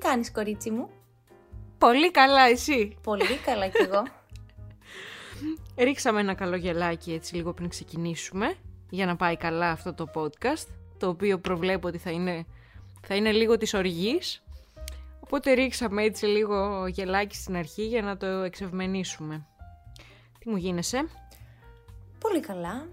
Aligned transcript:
κάνεις 0.00 0.32
κορίτσι 0.32 0.70
μου; 0.70 0.90
Πολύ 1.78 2.10
καλά 2.10 2.42
εσύ; 2.42 2.96
Πολύ 3.02 3.36
καλά 3.44 3.68
κι 3.68 3.82
εγώ. 3.82 4.02
Ρίξαμε 5.84 6.20
ένα 6.20 6.34
καλό 6.34 6.56
γελάκι 6.56 7.12
έτσι 7.12 7.36
λίγο 7.36 7.52
πριν 7.52 7.68
ξεκινήσουμε 7.68 8.54
για 8.90 9.06
να 9.06 9.16
πάει 9.16 9.36
καλά 9.36 9.70
αυτό 9.70 9.94
το 9.94 10.10
podcast 10.14 10.66
το 10.98 11.08
οποίο 11.08 11.38
προβλέπω 11.38 11.88
ότι 11.88 11.98
θα 11.98 12.10
είναι, 12.10 12.46
θα 13.06 13.14
είναι 13.14 13.32
λίγο 13.32 13.56
της 13.56 13.74
οργής 13.74 14.42
οπότε 15.20 15.52
ρίξαμε 15.52 16.02
έτσι 16.02 16.26
λίγο 16.26 16.86
γελάκι 16.86 17.36
στην 17.36 17.56
αρχή 17.56 17.86
για 17.86 18.02
να 18.02 18.16
το 18.16 18.26
εξευμενήσουμε. 18.26 19.46
Τι 20.38 20.48
μου 20.48 20.56
γίνεσαι; 20.56 21.08
Πολύ 22.18 22.40
καλά. 22.40 22.88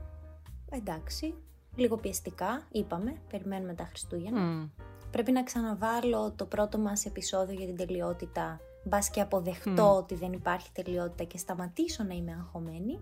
Εντάξει. 0.70 1.34
Λίγο 1.76 1.98
πιεστικά, 1.98 2.68
είπαμε. 2.72 3.22
Περιμένουμε 3.30 3.74
τα 3.74 3.86
Χριστούγεννα. 3.86 4.70
Πρέπει 5.12 5.32
να 5.32 5.44
ξαναβάλω 5.44 6.32
το 6.36 6.46
πρώτο 6.46 6.78
μας 6.78 7.06
επεισόδιο 7.06 7.56
για 7.58 7.66
την 7.66 7.76
τελειότητα. 7.76 8.60
Μπας 8.84 9.10
και 9.10 9.22
αποδεχτώ 9.22 9.96
ότι 9.96 10.16
δεν 10.16 10.34
υπάρχει 10.34 10.72
τελειότητα 10.72 11.24
και 11.24 11.38
σταματήσω 11.38 12.04
να 12.04 12.14
είμαι 12.14 12.32
αγχωμένη. 12.32 13.00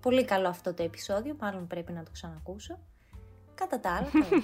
Πολύ 0.00 0.24
καλό 0.24 0.48
αυτό 0.48 0.74
το 0.74 0.82
επεισόδιο, 0.82 1.36
μάλλον 1.40 1.66
πρέπει 1.66 1.92
να 1.92 2.02
το 2.02 2.10
ξανακούσω. 2.12 2.78
Κατά 3.54 3.80
τα 3.80 3.90
άλλα, 3.90 4.08
καλά. 4.10 4.42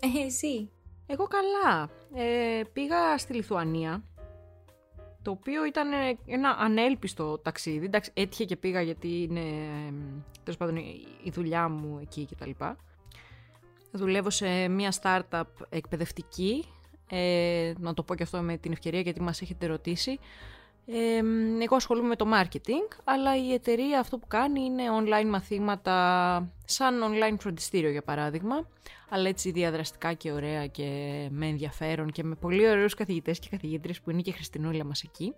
ε, 0.16 0.24
εσύ; 0.26 0.70
Εγώ 1.06 1.26
καλά. 1.26 1.88
Ε, 2.14 2.62
πήγα 2.72 3.18
στη 3.18 3.34
Λιθουανία, 3.34 4.02
το 5.22 5.30
οποίο 5.30 5.64
ήταν 5.64 5.88
ένα 6.26 6.50
ανέλπιστο 6.50 7.38
ταξίδι. 7.38 7.84
Εντάξει, 7.84 8.10
έτυχε 8.14 8.44
και 8.44 8.56
πήγα 8.56 8.80
γιατί 8.80 9.22
είναι, 9.22 9.42
τέλος 10.42 10.58
πάντων, 10.58 10.76
η 11.22 11.30
δουλειά 11.30 11.68
μου 11.68 11.98
εκεί 12.00 12.28
κτλ. 12.30 12.50
Δουλεύω 13.90 14.30
σε 14.30 14.68
μια 14.68 14.92
startup 15.02 15.42
εκπαιδευτική, 15.68 16.64
ε, 17.10 17.72
να 17.78 17.94
το 17.94 18.02
πω 18.02 18.14
και 18.14 18.22
αυτό 18.22 18.38
με 18.38 18.56
την 18.56 18.72
ευκαιρία 18.72 19.00
γιατί 19.00 19.20
μας 19.20 19.42
έχετε 19.42 19.66
ρωτήσει. 19.66 20.18
Ε, 20.86 21.20
εγώ 21.62 21.76
ασχολούμαι 21.76 22.08
με 22.08 22.16
το 22.16 22.26
marketing, 22.34 22.98
αλλά 23.04 23.36
η 23.36 23.52
εταιρεία 23.52 24.00
αυτό 24.00 24.18
που 24.18 24.26
κάνει 24.26 24.60
είναι 24.60 24.82
online 25.00 25.28
μαθήματα, 25.28 26.52
σαν 26.64 27.02
online 27.02 27.36
φροντιστήριο 27.38 27.90
για 27.90 28.02
παράδειγμα, 28.02 28.68
αλλά 29.08 29.28
έτσι 29.28 29.50
διαδραστικά 29.50 30.12
και 30.12 30.32
ωραία 30.32 30.66
και 30.66 30.84
με 31.30 31.46
ενδιαφέρον 31.46 32.10
και 32.10 32.24
με 32.24 32.34
πολύ 32.34 32.68
ωραίους 32.68 32.94
καθηγητές 32.94 33.38
και 33.38 33.48
καθηγήτρες 33.50 34.00
που 34.00 34.10
είναι 34.10 34.20
και 34.20 34.30
η 34.30 34.32
Χριστινούλα 34.32 34.84
μας 34.84 35.02
εκεί, 35.02 35.34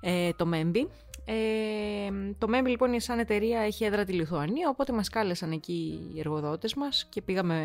ε, 0.00 0.32
το 0.32 0.48
Membi. 0.52 0.86
Ε, 1.26 2.10
το 2.38 2.46
Membi 2.50 2.66
λοιπόν 2.66 3.00
σαν 3.00 3.18
εταιρεία 3.18 3.60
έχει 3.60 3.84
έδρα 3.84 4.04
τη 4.04 4.12
Λιθουανία, 4.12 4.68
οπότε 4.68 4.92
μας 4.92 5.08
κάλεσαν 5.08 5.52
εκεί 5.52 6.10
οι 6.14 6.18
εργοδότες 6.18 6.74
μας 6.74 7.06
και 7.08 7.22
πήγαμε 7.22 7.60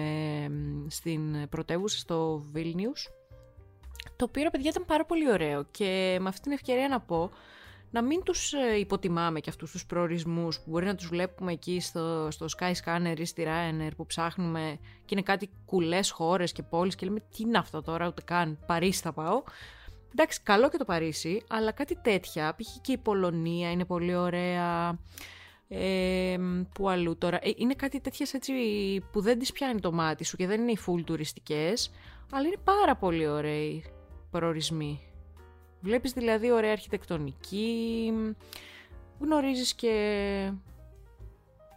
στην 0.88 1.50
πρωτεύουσα 1.50 1.98
στο 1.98 2.46
Vilnius, 2.56 3.12
το 4.16 4.26
οποίο 4.26 4.44
ρε 4.44 4.50
παιδιά 4.50 4.70
ήταν 4.70 4.86
πάρα 4.86 5.06
πολύ 5.06 5.32
ωραίο 5.32 5.66
και 5.72 6.18
με 6.22 6.30
αυτή 6.30 6.42
την 6.42 6.52
ευκαιρία 6.52 6.88
να 6.88 7.00
πω 7.00 7.32
να 7.92 8.02
μην 8.02 8.24
τους 8.24 8.54
ε, 8.54 8.80
υποτιμάμε 8.80 9.40
και 9.40 9.50
αυτούς 9.50 9.72
τους 9.72 9.86
προορισμούς 9.86 10.60
που 10.60 10.70
μπορεί 10.70 10.86
να 10.86 10.96
τους 10.96 11.08
βλέπουμε 11.08 11.52
εκεί 11.52 11.80
στο, 11.80 12.28
στο 12.32 12.46
Skyscanner 12.58 13.20
ή 13.20 13.26
στη 13.26 13.48
Ryanair 13.48 13.92
που 13.96 14.06
ψάχνουμε 14.06 14.80
και 14.82 15.08
είναι 15.10 15.22
κάτι 15.22 15.50
κουλές 15.66 16.12
χώρες 16.12 16.52
και 16.52 16.64
πόλεις 16.64 16.96
και 16.96 17.06
λέμε 17.06 17.20
τι 17.20 17.44
είναι 17.44 17.58
αυτό 17.58 17.82
τώρα 17.82 18.08
ούτε 18.08 18.22
καν, 18.26 18.60
Παρίσι 18.66 19.02
θα 19.02 19.14
πάω. 19.14 19.44
Εντάξει, 20.12 20.42
καλό 20.44 20.70
και 20.70 20.78
το 20.78 20.86
Παρίσι, 20.86 21.44
αλλά 21.48 21.72
κάτι 21.72 21.96
τέτοια, 22.02 22.56
π.χ. 22.56 22.78
και 22.82 22.92
η 22.92 22.98
Πολωνία 22.98 23.72
είναι 23.72 23.86
πολύ 23.86 24.16
ωραία, 24.16 25.00
ε, 25.68 26.38
που 26.74 26.90
αλλού 26.90 27.18
τώρα, 27.18 27.38
ε, 27.42 27.52
είναι 27.56 27.74
κάτι 27.74 28.00
τέτοιες 28.00 28.34
έτσι 28.34 28.54
που 29.12 29.22
δεν 29.22 29.40
τις 29.40 29.52
πιάνει 29.52 29.80
το 29.80 29.92
μάτι 29.92 30.24
σου 30.24 30.38
και 30.38 30.48
δεν 30.48 30.62
είναι 30.62 30.72
οι 30.72 30.78
full 30.88 31.04
τουριστικές, 31.06 31.92
αλλά 32.32 32.48
είναι 32.48 32.62
πάρα 32.64 32.96
πολύ 32.96 33.28
ωραίοι 33.28 33.84
προορισμοί. 34.32 35.02
Βλέπεις 35.82 36.12
δηλαδή 36.12 36.52
ωραία 36.52 36.72
αρχιτεκτονική, 36.72 38.14
γνωρίζεις 39.20 39.74
και 39.74 40.52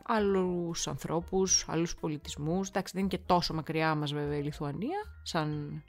άλλους 0.03 0.89
ανθρώπους, 0.89 1.65
άλλους 1.69 1.95
πολιτισμούς. 1.95 2.69
Εντάξει, 2.69 2.93
δεν 2.93 3.03
είναι 3.03 3.17
και 3.17 3.23
τόσο 3.27 3.55
μακριά 3.55 3.95
μας 3.95 4.13
βέβαια 4.13 4.37
η 4.37 4.43
Λιθουανία, 4.43 4.99
σαν 5.23 5.83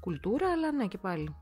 κουλτούρα, 0.00 0.50
αλλά 0.50 0.72
ναι 0.72 0.86
και 0.86 0.98
πάλι. 0.98 1.36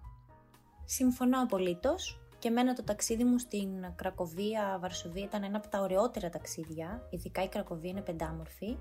Συμφωνώ 0.85 1.43
απολύτως. 1.43 2.21
Και 2.39 2.49
εμένα 2.49 2.75
το 2.75 2.83
ταξίδι 2.83 3.25
μου 3.25 3.39
στην 3.39 3.69
Κρακοβία, 3.97 4.79
Βαρσοβία 4.81 5.25
ήταν 5.25 5.43
ένα 5.43 5.57
από 5.57 5.69
τα 5.69 5.81
ωραιότερα 5.81 6.29
ταξίδια. 6.29 7.07
Ειδικά 7.11 7.43
η 7.43 7.49
Κρακοβία 7.49 7.91
είναι 7.91 8.01
πεντάμορφη. 8.01 8.77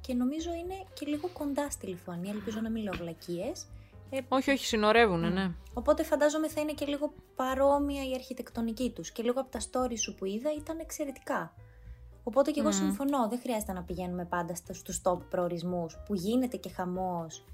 Και 0.00 0.14
νομίζω 0.14 0.50
είναι 0.52 0.74
και 0.92 1.06
λίγο 1.06 1.28
κοντά 1.32 1.70
στη 1.70 1.86
Λιθουανία. 1.86 2.32
Ελπίζω 2.32 2.60
να 2.60 2.70
μην 2.70 2.82
λέω 2.82 2.92
βλακίες. 2.92 3.66
Ε, 4.10 4.18
όχι, 4.28 4.50
όχι, 4.50 4.64
συνορεύουν, 4.64 5.32
ναι. 5.32 5.50
Οπότε 5.74 6.02
φαντάζομαι 6.02 6.48
θα 6.48 6.60
είναι 6.60 6.72
και 6.72 6.86
λίγο 6.86 7.12
παρόμοια 7.36 8.08
η 8.08 8.14
αρχιτεκτονική 8.14 8.90
τους. 8.90 9.10
Και 9.10 9.22
λίγο 9.22 9.40
από 9.40 9.50
τα 9.50 9.58
stories 9.60 9.98
σου 9.98 10.14
που 10.14 10.24
είδα 10.24 10.52
ήταν 10.58 10.78
εξαιρετικά. 10.78 11.54
Οπότε 12.24 12.50
και 12.50 12.60
εγώ 12.60 12.72
συμφωνώ, 12.72 13.28
δεν 13.28 13.40
χρειάζεται 13.40 13.72
να 13.72 13.82
πηγαίνουμε 13.82 14.24
πάντα 14.24 14.54
στους 14.54 15.00
top 15.04 15.18
προορισμούς 15.30 15.98
που 16.06 16.14
γίνεται 16.14 16.56
και 16.56 16.70
χαμός. 16.70 17.44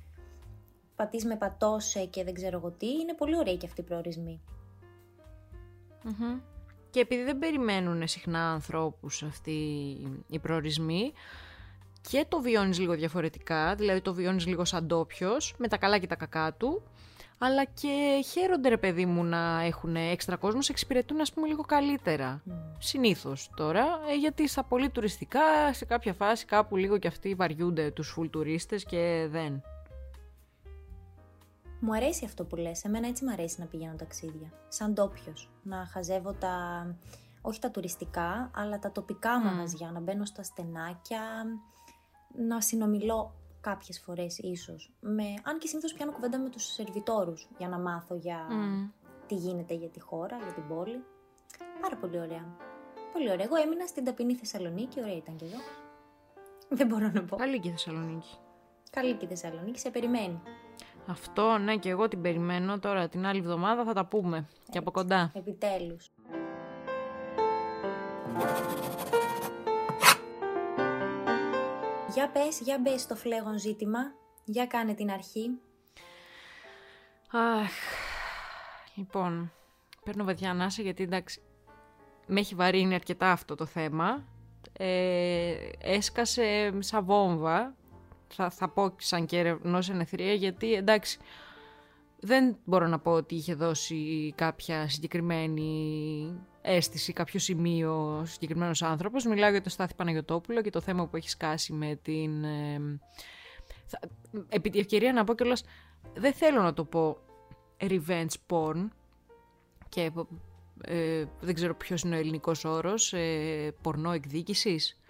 Πατείς 0.97 1.25
με 1.25 1.37
πατώσε 1.37 2.05
και 2.05 2.25
δεν 2.25 2.35
ξέρω 2.35 2.57
εγώ 2.57 2.71
τι, 2.71 2.87
είναι 2.87 3.15
πολύ 3.15 3.37
ωραίοι 3.37 3.57
και 3.57 3.67
αυτοί 3.67 3.81
οι 3.81 3.85
προορισμοι 3.85 4.41
Και 6.91 7.01
επειδή 7.01 7.23
δεν 7.23 7.39
περιμένουν 7.39 8.09
συχνά 8.09 8.51
ανθρώπους 8.51 9.23
αυτοί 9.23 9.53
οι 10.29 10.39
προορισμοί, 10.39 11.13
και 12.11 12.25
το 12.29 12.41
βιώνεις 12.41 12.79
λίγο 12.79 12.95
διαφορετικά, 12.95 13.75
δηλαδή 13.75 14.01
το 14.01 14.15
βιώνεις 14.15 14.47
λίγο 14.47 14.65
σαν 14.65 14.85
ντόπιος, 14.87 15.55
με 15.59 15.69
τα 15.69 15.77
καλά 15.77 15.99
και 15.99 16.07
τα 16.07 16.15
κακά 16.15 16.53
του, 16.53 16.83
αλλά 17.39 17.65
και 17.65 18.25
χαίρονται 18.33 18.69
ρε 18.69 18.77
παιδί 18.77 19.07
μου 19.07 19.25
να 19.25 19.63
έχουν 19.63 19.97
έξτρα 19.97 20.37
κόσμο, 20.37 20.63
σε 20.63 20.73
εξυπηρετούν 20.73 21.21
ας 21.21 21.33
πούμε 21.33 21.47
λίγο 21.47 21.63
καλύτερα. 21.63 22.43
Mm. 22.47 22.53
Συνήθως 22.79 23.51
τώρα, 23.57 23.85
ε, 24.11 24.15
γιατί 24.15 24.49
στα 24.49 24.65
πολύ 24.65 24.91
τουριστικά, 24.91 25.73
σε 25.73 25.85
κάποια 25.85 26.13
φάση 26.13 26.45
κάπου 26.45 26.77
λίγο 26.77 26.99
και 26.99 27.09
αυτοί 27.09 27.35
βαριούνται 27.35 27.91
τους 27.91 28.09
φουλ 28.09 28.27
τουρίστες 28.27 28.85
και 28.85 29.27
δεν. 29.31 29.63
Μου 31.81 31.95
αρέσει 31.95 32.25
αυτό 32.25 32.45
που 32.45 32.57
λες, 32.57 32.85
εμένα 32.85 33.09
έτσι 33.09 33.25
μου 33.25 33.31
αρέσει 33.31 33.61
να 33.61 33.67
πηγαίνω 33.67 33.95
ταξίδια, 33.97 34.53
σαν 34.69 34.93
ντόπιος. 34.93 35.51
να 35.63 35.87
χαζεύω 35.87 36.33
τα, 36.33 36.87
όχι 37.43 37.61
τα 37.61 37.71
τουριστικά, 37.71 38.51
αλλά 38.55 38.79
τα 38.79 38.93
τοπικά 38.93 39.41
mm. 39.41 39.45
μαγαζιά, 39.45 39.91
να 39.91 40.01
μπαίνω 40.01 40.25
στα 40.25 40.43
στενάκια, 40.43 41.21
να 42.49 42.61
συνομιλώ 42.61 43.35
κάποιες 43.61 44.01
φορές 44.01 44.39
ίσως. 44.39 44.93
Με, 45.01 45.25
αν 45.43 45.59
και 45.59 45.67
συνήθως 45.67 45.93
πιάνω 45.93 46.13
κουβέντα 46.13 46.39
με 46.39 46.49
τους 46.49 46.65
σερβιτόρους 46.65 47.49
για 47.59 47.69
να 47.69 47.79
μάθω 47.79 48.15
για 48.15 48.47
τι 49.27 49.35
γίνεται 49.35 49.75
για 49.75 49.89
τη 49.89 50.01
χώρα, 50.01 50.37
για 50.37 50.53
την 50.53 50.69
πόλη. 50.69 51.05
Πάρα 51.81 51.97
πολύ 51.97 52.19
ωραία. 52.19 52.57
Πολύ 53.13 53.31
ωραία. 53.31 53.45
Εγώ 53.45 53.57
έμεινα 53.57 53.87
στην 53.87 54.05
ταπεινή 54.05 54.35
Θεσσαλονίκη, 54.35 55.01
ωραία 55.01 55.17
ήταν 55.17 55.37
και 55.37 55.45
εδώ. 55.45 55.57
Δεν 56.69 56.87
μπορώ 56.87 57.11
να 57.11 57.25
πω. 57.25 57.37
Καλή 57.37 57.61
και 57.61 57.69
η 57.69 57.71
Θεσσαλονίκη. 57.71 58.39
Καλή 58.91 59.15
και 59.15 59.25
η 59.25 59.29
Θεσσαλονίκη, 59.29 59.79
σε 59.79 59.91
περιμένει. 59.91 60.41
Αυτό, 61.07 61.59
ναι, 61.59 61.77
και 61.77 61.89
εγώ 61.89 62.09
την 62.09 62.21
περιμένω 62.21 62.79
τώρα. 62.79 63.09
Την 63.09 63.27
άλλη 63.27 63.39
εβδομάδα 63.39 63.85
θα 63.85 63.93
τα 63.93 64.07
πούμε. 64.07 64.37
Έτσι, 64.37 64.71
και 64.71 64.79
από 64.79 64.91
κοντά. 64.91 65.33
Επιτέλους. 65.35 66.11
Για 72.15 72.31
πες, 72.31 72.61
για 72.61 72.79
μπες 72.79 73.01
στο 73.01 73.15
φλέγον 73.15 73.59
ζήτημα. 73.59 73.99
Για 74.45 74.67
κάνε 74.67 74.95
την 74.95 75.11
αρχή. 75.11 75.51
Αχ, 77.31 77.73
λοιπόν, 78.95 79.53
παίρνω 80.05 80.25
βαθιά 80.25 80.51
ανάσα 80.51 80.83
γιατί 80.83 81.03
εντάξει, 81.03 81.43
με 82.27 82.41
έχει 82.41 82.55
βαρύνει 82.55 82.95
αρκετά 82.95 83.31
αυτό 83.31 83.55
το 83.55 83.67
θέμα. 83.67 84.25
Ε, 84.73 85.55
έσκασε 85.81 86.73
σαν 86.79 87.05
βόμβα, 87.05 87.75
θα, 88.29 88.51
θα 88.51 88.69
πω 88.69 88.95
σαν 88.97 89.27
και 89.27 89.39
ερευνός 89.39 89.91
ενεθρία, 89.91 90.33
γιατί 90.33 90.75
εντάξει, 90.75 91.19
δεν 92.21 92.57
μπορώ 92.65 92.87
να 92.87 92.99
πω 92.99 93.11
ότι 93.11 93.35
είχε 93.35 93.55
δώσει 93.55 94.33
κάποια 94.37 94.89
συγκεκριμένη 94.89 96.33
αίσθηση, 96.63 97.13
κάποιο 97.13 97.41
σημείο 97.41 98.23
συγκεκριμένος 98.27 98.83
άνθρωπος. 98.83 99.25
Μιλάω 99.25 99.51
για 99.51 99.63
τον 99.63 99.71
Στάθη 99.71 99.95
Παναγιοτόπουλο 99.95 100.63
και 100.63 100.71
το 100.71 100.81
θέμα 100.81 101.07
που 101.07 101.17
έχει 101.17 101.29
σκάσει 101.29 101.73
με 101.73 101.99
την. 102.03 102.45
Ε, 102.45 102.99
επί 104.49 104.71
τη 104.71 104.79
ευκαιρία 104.79 105.13
να 105.13 105.25
πω 105.25 105.35
κιόλας, 105.35 105.65
δεν 106.15 106.33
θέλω 106.33 106.63
να 106.63 106.73
το 106.73 106.85
πω 106.85 107.19
revenge 107.81 108.35
porn 108.49 108.89
και 109.89 110.11
ε, 110.81 111.25
δεν 111.41 111.55
ξέρω 111.55 111.75
ποιος 111.75 112.03
είναι 112.03 112.17
ο 112.17 112.19
ελληνικός 112.19 112.65
όρος, 112.65 113.13
ε, 113.13 113.75
πορνό 113.81 114.13
εκδίκησης. 114.13 115.01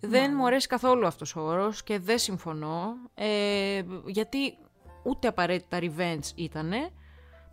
Δεν 0.00 0.32
μου 0.36 0.46
αρέσει 0.46 0.66
καθόλου 0.66 1.06
αυτός 1.06 1.36
ο 1.36 1.40
όρος 1.40 1.82
και 1.82 1.98
δεν 1.98 2.18
συμφωνώ, 2.18 2.96
ε, 3.14 3.82
γιατί 4.06 4.58
ούτε 5.02 5.28
απαραίτητα 5.28 5.78
revenge 5.80 6.30
ήτανε, 6.34 6.90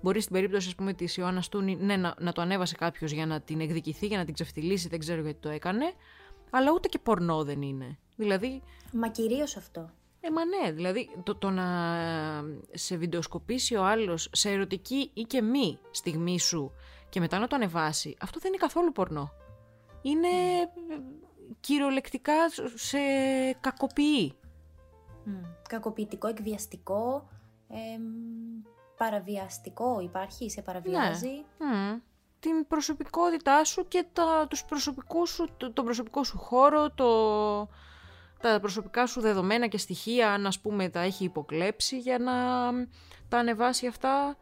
Μπορεί 0.04 0.22
στην 0.22 0.34
περίπτωση 0.34 0.68
ας 0.68 0.76
πούμε, 0.76 0.94
της 0.94 1.18
Ιωάννας 1.18 1.50
Τούνη 1.50 1.76
ναι, 1.76 1.98
να, 1.98 2.16
να 2.20 2.32
το 2.32 2.42
ανέβασε 2.42 2.76
κάποιος 2.76 3.12
για 3.12 3.26
να 3.26 3.42
την 3.42 3.60
εκδικηθεί, 3.60 4.06
για 4.06 4.18
να 4.18 4.26
την 4.26 4.34
ξεφτυλίσει, 4.34 4.88
δεν 4.88 5.00
ξέρω 5.00 5.22
γιατί 5.22 5.40
το 5.40 5.50
έκανε. 5.50 5.94
Αλλά 6.50 6.72
ούτε 6.72 6.88
και 6.88 7.00
πορνό 7.00 7.44
δεν 7.44 7.62
είναι. 7.62 7.98
Δηλαδή. 8.16 8.62
Μα 8.94 9.10
κυρίως 9.10 9.58
αυτό. 9.58 9.90
Ε, 10.20 10.30
μα 10.32 10.46
ναι, 10.46 10.72
δηλαδή 10.72 11.10
το, 11.24 11.36
το 11.36 11.50
να 11.50 11.66
σε 12.72 12.96
βιντεοσκοπήσει 12.96 13.76
ο 13.76 13.84
άλλος 13.86 14.30
σε 14.32 14.50
ερωτική 14.50 15.12
ή 15.14 15.22
και 15.22 15.42
μη 15.42 15.80
στιγμή 15.92 16.40
σου 16.40 16.72
και 17.10 17.20
μετά 17.20 17.40
να 17.40 17.48
το 17.48 17.56
ανεβάσει, 17.56 18.16
αυτό 18.22 18.40
δεν 18.40 18.54
είναι 18.54 18.62
καθόλου 18.62 18.92
πορνό. 18.92 19.32
Είναι 20.02 20.28
mm. 20.28 21.02
Κυριολεκτικά 21.60 22.34
σε 22.76 22.98
κακοποιεί. 23.60 24.36
Mm. 25.26 25.46
Κακοποιητικό, 25.70 26.28
εκβιαστικό, 26.28 27.30
παραβιαστικό 28.98 30.00
υπάρχει, 30.00 30.50
σε 30.50 30.62
παραβιάζει. 30.62 31.46
Ναι. 31.58 32.00
Την 32.40 32.68
προσωπικότητά 32.68 33.64
σου 33.64 33.88
και 33.88 34.06
τα, 34.14 34.48
τους 34.50 34.66
προσωπικούς 34.66 35.30
σου, 35.30 35.50
το, 35.58 35.72
τον 35.72 35.86
προσωπικό 35.86 36.24
σου 36.24 36.38
χώρο, 36.38 36.92
το, 36.92 37.70
τα 38.42 38.60
προσωπικά 38.60 39.06
σου 39.06 39.22
δεδομένα 39.22 39.68
και 39.68 39.78
στοιχεία, 39.78 40.32
αν 40.32 40.46
ας 40.46 40.60
πούμε 40.60 40.90
τα 40.90 41.00
έχει 41.00 41.24
υποκλέψει 41.24 42.00
για 42.00 42.20
να 42.20 42.34
τα 43.30 43.38
ανεβάσει 43.38 43.88
αυτά. 43.88 44.38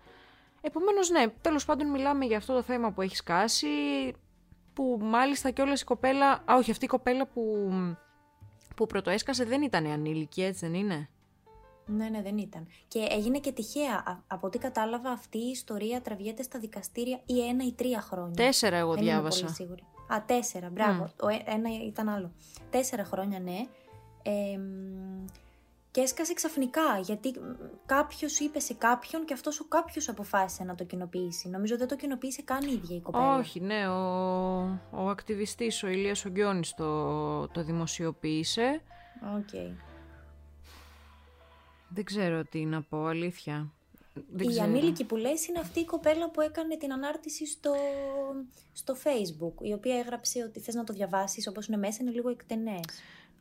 Επομένως 0.61 1.09
ναι, 1.09 1.27
τέλος 1.41 1.65
πάντων 1.65 1.87
μιλάμε 1.87 2.25
για 2.25 2.37
αυτό 2.37 2.53
το 2.53 2.61
θέμα 2.61 2.91
που 2.91 3.01
έχει 3.01 3.15
σκάσει, 3.15 3.67
που 4.73 4.99
μάλιστα 5.01 5.51
και 5.51 5.61
όλες 5.61 5.81
η 5.81 5.83
κοπέλα, 5.83 6.31
α 6.31 6.55
όχι 6.57 6.71
αυτή 6.71 6.85
η 6.85 6.87
κοπέλα 6.87 7.27
που, 7.27 7.71
που 8.75 8.85
πρωτοέσκασε 8.85 9.43
δεν 9.43 9.61
ήταν 9.61 9.85
ανήλικη, 9.85 10.43
έτσι 10.43 10.65
δεν 10.65 10.73
είναι; 10.73 11.09
Ναι, 11.85 12.09
ναι, 12.09 12.21
δεν 12.21 12.37
ήταν. 12.37 12.67
Και 12.87 13.07
έγινε 13.09 13.39
και 13.39 13.51
τυχαία. 13.51 14.23
Από 14.27 14.47
ό,τι 14.47 14.57
κατάλαβα, 14.57 15.09
αυτή 15.09 15.37
η 15.37 15.49
ιστορία 15.49 16.01
τραβιέται 16.01 16.43
στα 16.43 16.59
δικαστήρια 16.59 17.21
ή 17.25 17.47
ένα 17.47 17.65
ή 17.65 17.73
τρία 17.73 18.01
χρόνια. 18.01 18.35
Τέσσερα, 18.35 18.77
εγώ 18.77 18.93
δεν 18.93 19.03
διάβασα. 19.03 19.39
Είμαι 19.39 19.45
πολύ 19.45 19.55
σίγουρη. 19.55 19.83
Α, 20.13 20.23
τέσσερα, 20.25 20.69
μπράβο. 20.69 21.11
Mm. 21.17 21.41
ένα 21.45 21.69
ήταν 21.87 22.09
άλλο. 22.09 22.31
Τέσσερα 22.69 23.03
χρόνια, 23.03 23.39
ναι. 23.39 23.57
Ε, 24.23 24.59
και 25.91 26.01
έσκασε 26.01 26.33
ξαφνικά, 26.33 26.99
γιατί 27.03 27.33
κάποιος 27.85 28.39
είπε 28.39 28.59
σε 28.59 28.73
κάποιον 28.73 29.25
και 29.25 29.33
αυτός 29.33 29.59
ο 29.59 29.65
κάποιος 29.67 30.09
αποφάσισε 30.09 30.63
να 30.63 30.75
το 30.75 30.83
κοινοποιήσει. 30.83 31.49
Νομίζω 31.49 31.77
δεν 31.77 31.87
το 31.87 31.95
κοινοποίησε 31.95 32.41
καν 32.41 32.67
η 32.67 32.73
ίδια 32.73 32.95
η 32.95 32.99
κοπέλα. 32.99 33.37
Όχι, 33.37 33.59
ναι, 33.59 33.87
ο, 33.87 33.99
ο 34.91 35.09
ακτιβιστής, 35.09 35.83
ο 35.83 35.87
Ηλίας 35.87 36.25
Ογκιόνης 36.25 36.73
το, 36.73 37.47
το 37.47 37.63
δημοσιοποίησε. 37.63 38.81
Okay. 39.37 39.75
Δεν 41.87 42.03
ξέρω 42.03 42.43
τι 42.43 42.65
να 42.65 42.81
πω, 42.81 43.05
αλήθεια. 43.05 43.71
Δεν 44.31 44.49
η 44.49 44.59
ανήλικη 44.59 45.03
που 45.03 45.15
λες 45.15 45.47
είναι 45.47 45.59
αυτή 45.59 45.79
η 45.79 45.85
κοπέλα 45.85 46.29
που 46.29 46.41
έκανε 46.41 46.77
την 46.77 46.93
ανάρτηση 46.93 47.47
στο, 47.47 47.73
στο 48.73 48.95
facebook, 49.03 49.61
η 49.61 49.73
οποία 49.73 49.97
έγραψε 49.97 50.43
ότι 50.43 50.59
θες 50.59 50.75
να 50.75 50.83
το 50.83 50.93
διαβάσεις 50.93 51.47
όπως 51.47 51.67
είναι 51.67 51.77
μέσα, 51.77 51.97
είναι 52.01 52.11
λίγο 52.11 52.29
εκτενές. 52.29 52.85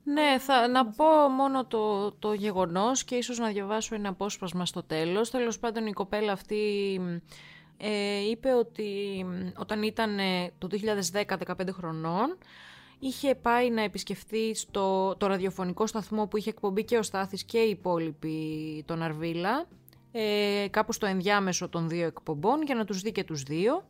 Ναι, 0.04 0.38
θα, 0.38 0.68
να 0.68 0.86
πω 0.86 1.28
μόνο 1.28 1.66
το, 1.66 2.12
το 2.12 2.32
γεγονός 2.32 3.04
και 3.04 3.14
ίσως 3.14 3.38
να 3.38 3.48
διαβάσω 3.48 3.94
ένα 3.94 4.08
απόσπασμα 4.08 4.66
στο 4.66 4.82
τέλος. 4.82 5.30
Τέλος 5.30 5.58
πάντων 5.58 5.86
η 5.86 5.92
κοπέλα 5.92 6.32
αυτή 6.32 7.00
ε, 7.76 8.28
είπε 8.30 8.52
ότι 8.52 8.90
όταν 9.56 9.82
ήταν 9.82 10.18
ε, 10.18 10.52
το 10.58 10.68
2010-15 11.12 11.54
χρονών 11.72 12.38
είχε 12.98 13.34
πάει 13.34 13.70
να 13.70 13.82
επισκεφθεί 13.82 14.54
στο, 14.54 15.16
το 15.16 15.26
ραδιοφωνικό 15.26 15.86
σταθμό 15.86 16.26
που 16.26 16.36
είχε 16.36 16.50
εκπομπή 16.50 16.84
και 16.84 16.96
ο 16.96 17.02
Στάθης 17.02 17.44
και 17.44 17.58
οι 17.58 17.70
υπόλοιποι 17.70 18.82
τον 18.86 19.02
Αρβίλα, 19.02 19.66
ε, 20.12 20.66
κάπου 20.70 20.92
στο 20.92 21.06
ενδιάμεσο 21.06 21.68
των 21.68 21.88
δύο 21.88 22.06
εκπομπών 22.06 22.62
για 22.62 22.74
να 22.74 22.84
τους 22.84 23.00
δει 23.00 23.12
και 23.12 23.24
τους 23.24 23.42
δύο. 23.42 23.84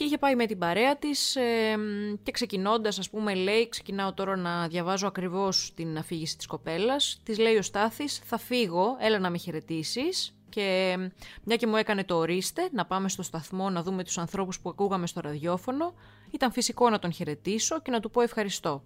Και 0.00 0.06
είχε 0.06 0.18
πάει 0.18 0.34
με 0.34 0.46
την 0.46 0.58
παρέα 0.58 0.96
της 0.96 1.36
ε, 1.36 1.76
και 2.22 2.30
ξεκινώντας 2.30 2.98
ας 2.98 3.10
πούμε 3.10 3.34
λέει 3.34 3.68
ξεκινάω 3.68 4.14
τώρα 4.14 4.36
να 4.36 4.68
διαβάζω 4.68 5.06
ακριβώς 5.06 5.72
την 5.74 5.98
αφήγηση 5.98 6.36
της 6.36 6.46
κοπέλας. 6.46 7.20
Της 7.22 7.38
λέει 7.38 7.56
ο 7.56 7.62
Στάθης 7.62 8.20
θα 8.24 8.38
φύγω, 8.38 8.96
έλα 9.00 9.18
να 9.18 9.30
με 9.30 9.38
χαιρετήσεις. 9.38 10.34
Και 10.48 10.96
μια 11.44 11.56
και 11.56 11.66
μου 11.66 11.76
έκανε 11.76 12.04
το 12.04 12.16
ορίστε 12.16 12.68
να 12.72 12.86
πάμε 12.86 13.08
στο 13.08 13.22
σταθμό 13.22 13.70
να 13.70 13.82
δούμε 13.82 14.04
τους 14.04 14.18
ανθρώπους 14.18 14.60
που 14.60 14.68
ακούγαμε 14.68 15.06
στο 15.06 15.20
ραδιόφωνο, 15.20 15.94
ήταν 16.30 16.52
φυσικό 16.52 16.90
να 16.90 16.98
τον 16.98 17.12
χαιρετήσω 17.12 17.80
και 17.80 17.90
να 17.90 18.00
του 18.00 18.10
πω 18.10 18.20
ευχαριστώ. 18.20 18.84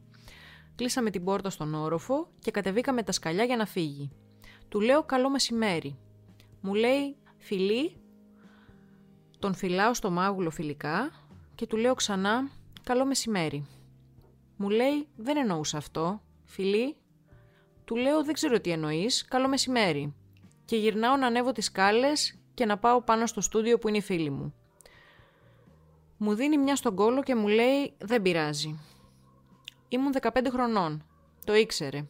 Κλείσαμε 0.75 1.11
την 1.11 1.25
πόρτα 1.25 1.51
στον 1.51 1.75
όροφο 1.75 2.29
και 2.39 2.51
κατεβήκαμε 2.51 3.03
τα 3.03 3.13
σκαλιά 3.13 3.45
για 3.45 3.57
να 3.57 3.67
φύγει. 3.67 4.11
Του 4.69 4.81
λέω 4.81 5.03
καλό 5.03 5.31
μεσημέρι. 5.31 5.99
Μου 6.61 6.75
λέει 6.75 7.17
φιλί, 7.39 7.97
τον 9.44 9.55
φυλάω 9.55 9.94
στο 9.94 10.11
μάγουλο 10.11 10.50
φιλικά 10.50 11.11
και 11.55 11.67
του 11.67 11.76
λέω 11.76 11.94
ξανά 11.94 12.50
καλό 12.82 13.05
μεσημέρι. 13.05 13.67
Μου 14.56 14.69
λέει 14.69 15.08
δεν 15.17 15.37
εννοούσα 15.37 15.76
αυτό, 15.76 16.23
φιλί. 16.44 16.96
Του 17.85 17.96
λέω 17.96 18.25
δεν 18.25 18.35
ξέρω 18.35 18.61
τι 18.61 18.70
εννοείς, 18.70 19.25
καλό 19.25 19.49
μεσημέρι 19.49 20.14
και 20.64 20.76
γυρνάω 20.76 21.17
να 21.17 21.26
ανέβω 21.26 21.52
τις 21.52 21.64
σκάλες 21.64 22.38
και 22.55 22.64
να 22.64 22.79
πάω 22.79 23.02
πάνω 23.02 23.26
στο 23.26 23.41
στούντιο 23.41 23.79
που 23.79 23.88
είναι 23.88 23.96
η 23.96 24.00
φίλη 24.00 24.31
μου. 24.31 24.55
Μου 26.17 26.35
δίνει 26.35 26.58
μια 26.58 26.76
στον 26.76 26.94
κόλο 26.94 27.23
και 27.23 27.35
μου 27.35 27.49
λέει 27.49 27.94
«Δεν 27.99 28.23
πειράζει». 28.23 28.81
Ήμουν 29.88 30.12
15 30.20 30.29
χρονών. 30.50 31.05
Το 31.44 31.55
ήξερε. 31.55 32.06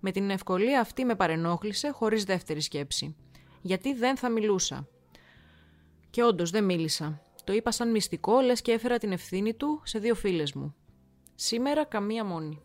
Με 0.00 0.10
την 0.10 0.30
ευκολία 0.30 0.80
αυτή 0.80 1.04
με 1.04 1.14
παρενόχλησε 1.14 1.90
χωρίς 1.90 2.24
δεύτερη 2.24 2.60
σκέψη. 2.60 3.16
Γιατί 3.60 3.94
δεν 3.94 4.16
θα 4.16 4.28
μιλούσα. 4.28 4.88
Και 6.14 6.22
όντως 6.22 6.50
δεν 6.50 6.64
μίλησα. 6.64 7.22
Το 7.44 7.52
είπα 7.52 7.70
σαν 7.70 7.90
μυστικό, 7.90 8.40
λες 8.40 8.62
και 8.62 8.72
έφερα 8.72 8.98
την 8.98 9.12
ευθύνη 9.12 9.54
του 9.54 9.80
σε 9.84 9.98
δύο 9.98 10.14
φίλες 10.14 10.52
μου. 10.52 10.74
Σήμερα 11.34 11.84
καμία 11.84 12.24
μόνη. 12.24 12.62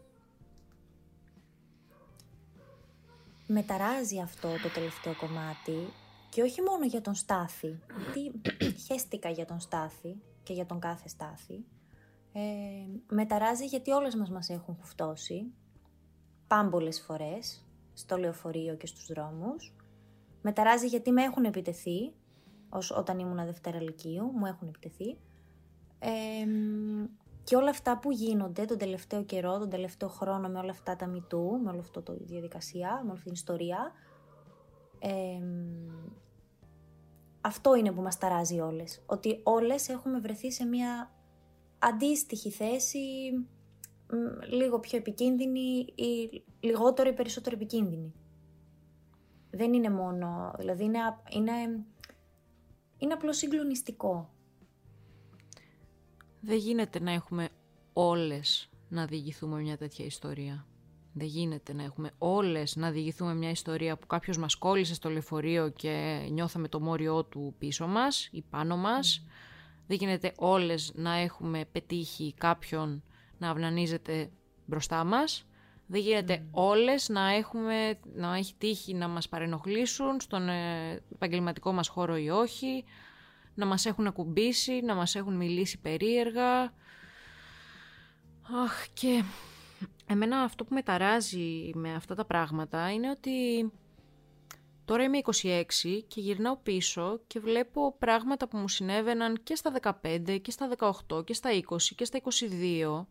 μεταράζει 3.52 4.20
αυτό 4.20 4.48
το 4.48 4.70
τελευταίο 4.74 5.16
κομμάτι 5.16 5.94
και 6.30 6.42
όχι 6.42 6.62
μόνο 6.62 6.86
για 6.86 7.02
τον 7.02 7.16
Στάθη, 7.16 7.80
γιατί 7.98 8.42
χέστηκα 8.86 9.30
για 9.30 9.46
τον 9.46 9.60
Στάθη 9.60 10.22
και 10.44 10.54
για 10.54 10.66
τον 10.66 10.80
κάθε 10.80 11.08
Στάθη, 11.08 11.66
ε, 12.34 12.42
μεταράζει 13.10 13.66
γιατί 13.66 13.92
όλες 13.92 14.16
μας 14.16 14.30
μας 14.30 14.50
έχουν 14.50 14.78
κουφτώσει 14.78 15.46
πάμπολες 16.48 17.02
φορές 17.02 17.66
στο 17.94 18.18
λεωφορείο 18.18 18.76
και 18.76 18.88
στους 18.88 19.06
δρόμους. 19.06 19.76
Μεταράζει 20.42 20.88
γιατί 20.88 21.12
με 21.12 21.24
έχουν 21.24 21.44
επιτεθεί, 21.44 22.14
ως, 22.70 22.92
όταν 22.92 23.20
ήμουν 23.20 23.46
Δευτέρα 23.46 23.82
Λυκείου, 23.82 24.32
μου 24.36 24.46
έχουν 24.46 24.68
επιτεθεί. 24.68 25.18
Ε, 26.00 26.46
και 27.44 27.56
όλα 27.56 27.70
αυτά 27.70 28.00
που 28.00 28.12
γίνονται 28.12 28.66
τον 28.66 28.78
τελευταίο 28.78 29.24
καιρό, 29.24 29.60
τον 29.60 29.70
τελευταίο 29.70 30.10
χρόνο 30.10 30.48
με 30.48 30.60
όλα 30.60 30.72
αυτά 30.72 30.96
τα 30.96 31.08
μητού, 31.08 31.60
με 31.64 31.70
όλη 31.70 31.80
αυτή 31.80 32.02
τη 32.02 32.24
διαδικασία, 32.24 32.90
με 32.90 33.02
όλη 33.02 33.12
αυτή 33.12 33.24
την 33.24 33.34
ιστορία, 33.34 33.92
αυτό 37.42 37.76
είναι 37.76 37.92
που 37.92 38.02
μας 38.02 38.18
ταράζει 38.18 38.60
όλες. 38.60 39.04
Ότι 39.06 39.40
όλες 39.44 39.90
έχουμε 39.90 40.20
βρεθεί 40.20 40.52
σε 40.52 40.66
μια 40.66 41.12
αντίστοιχη 41.80 42.52
θέση, 42.52 43.00
λίγο 44.50 44.80
πιο 44.80 44.98
επικίνδυνη 44.98 45.94
ή 45.96 46.44
λιγότερο 46.60 47.10
ή 47.10 47.14
περισσότερο 47.14 47.56
επικίνδυνη. 47.56 48.14
Δεν 49.52 49.74
είναι 49.74 49.90
μόνο, 49.90 50.54
δηλαδή 50.58 50.84
είναι, 50.84 51.00
είναι, 51.30 51.86
είναι 53.00 53.14
απλώς 53.14 53.38
συγκλονιστικό 53.38 54.30
δεν 56.42 56.58
γίνεται 56.58 57.00
να 57.00 57.12
έχουμε 57.12 57.50
όλες 57.94 58.70
να 58.90 59.06
διηγηθούμε 59.06 59.62
μια 59.62 59.78
τέτοια 59.78 60.06
ιστορία. 60.06 60.66
Δεν 61.14 61.28
γίνεται 61.28 61.74
να 61.74 61.84
έχουμε 61.84 62.12
όλες 62.18 62.76
να 62.76 62.92
διηγηθούμε 62.92 63.34
μια 63.36 63.50
ιστορία 63.50 63.98
που 63.98 64.08
κάποιος 64.08 64.38
μας 64.38 64.56
κόλλησε 64.56 64.94
στο 64.94 65.10
λεωφορείο 65.10 65.70
και 65.70 66.26
νιώθαμε 66.32 66.68
το 66.68 66.80
μόριό 66.80 67.24
του 67.24 67.56
πίσω 67.58 67.88
μας 67.88 68.30
ή 68.32 68.42
πάνω 68.50 68.78
μας. 68.78 69.26
Δεν 69.88 69.98
γίνεται 69.98 70.34
όλες 70.38 70.92
να 70.96 71.14
έχουμε 71.14 71.66
πετύχει 71.72 72.34
κάποιον 72.38 73.04
να 73.38 73.50
αυνανίζεται 73.50 74.30
μπροστά 74.66 75.04
μας. 75.04 75.49
Δεν 75.92 76.02
γίνεται 76.02 76.46
όλες 76.52 77.10
να, 77.10 77.30
έχουμε, 77.34 78.00
να 78.14 78.36
έχει 78.36 78.54
τύχει 78.58 78.94
να 78.94 79.08
μας 79.08 79.30
παρενοχλήσουν 79.30 80.20
στον 80.20 80.50
ε, 80.50 80.92
επαγγελματικό 81.14 81.72
μας 81.72 81.88
χώρο 81.88 82.18
ή 82.18 82.30
όχι 82.30 82.84
να 83.56 83.66
μας 83.66 83.86
έχουν 83.86 84.08
ακουμπήσει, 84.08 84.82
να 84.82 84.96
μας 84.96 85.16
έχουν 85.16 85.36
μιλήσει 85.36 85.80
περίεργα. 85.80 86.64
Αχ, 88.64 88.88
και 88.94 89.24
εμένα 90.06 90.42
αυτό 90.42 90.66
που 90.66 90.74
με 90.74 90.82
ταράζει 90.82 91.72
με 91.74 91.94
αυτά 91.96 92.16
τα 92.16 92.26
πράγματα 92.26 92.92
είναι 92.92 93.10
ότι 93.10 93.72
τώρα 94.86 95.04
είμαι 95.04 95.20
26 95.42 95.64
και 96.08 96.22
γυρνάω 96.22 96.58
πίσω 96.58 97.22
και 97.28 97.40
βλέπω 97.40 97.96
πράγματα 98.00 98.48
που 98.48 98.58
μου 98.58 98.68
συνέβαιναν 98.68 99.44
και 99.44 99.56
στα 99.56 99.74
15 100.02 100.40
και 100.42 100.52
στα 100.52 100.70
18 101.08 101.26
και 101.26 101.34
στα 101.34 101.50
20 101.70 101.78
και 101.96 102.06
στα 102.06 102.20
22 102.24 103.06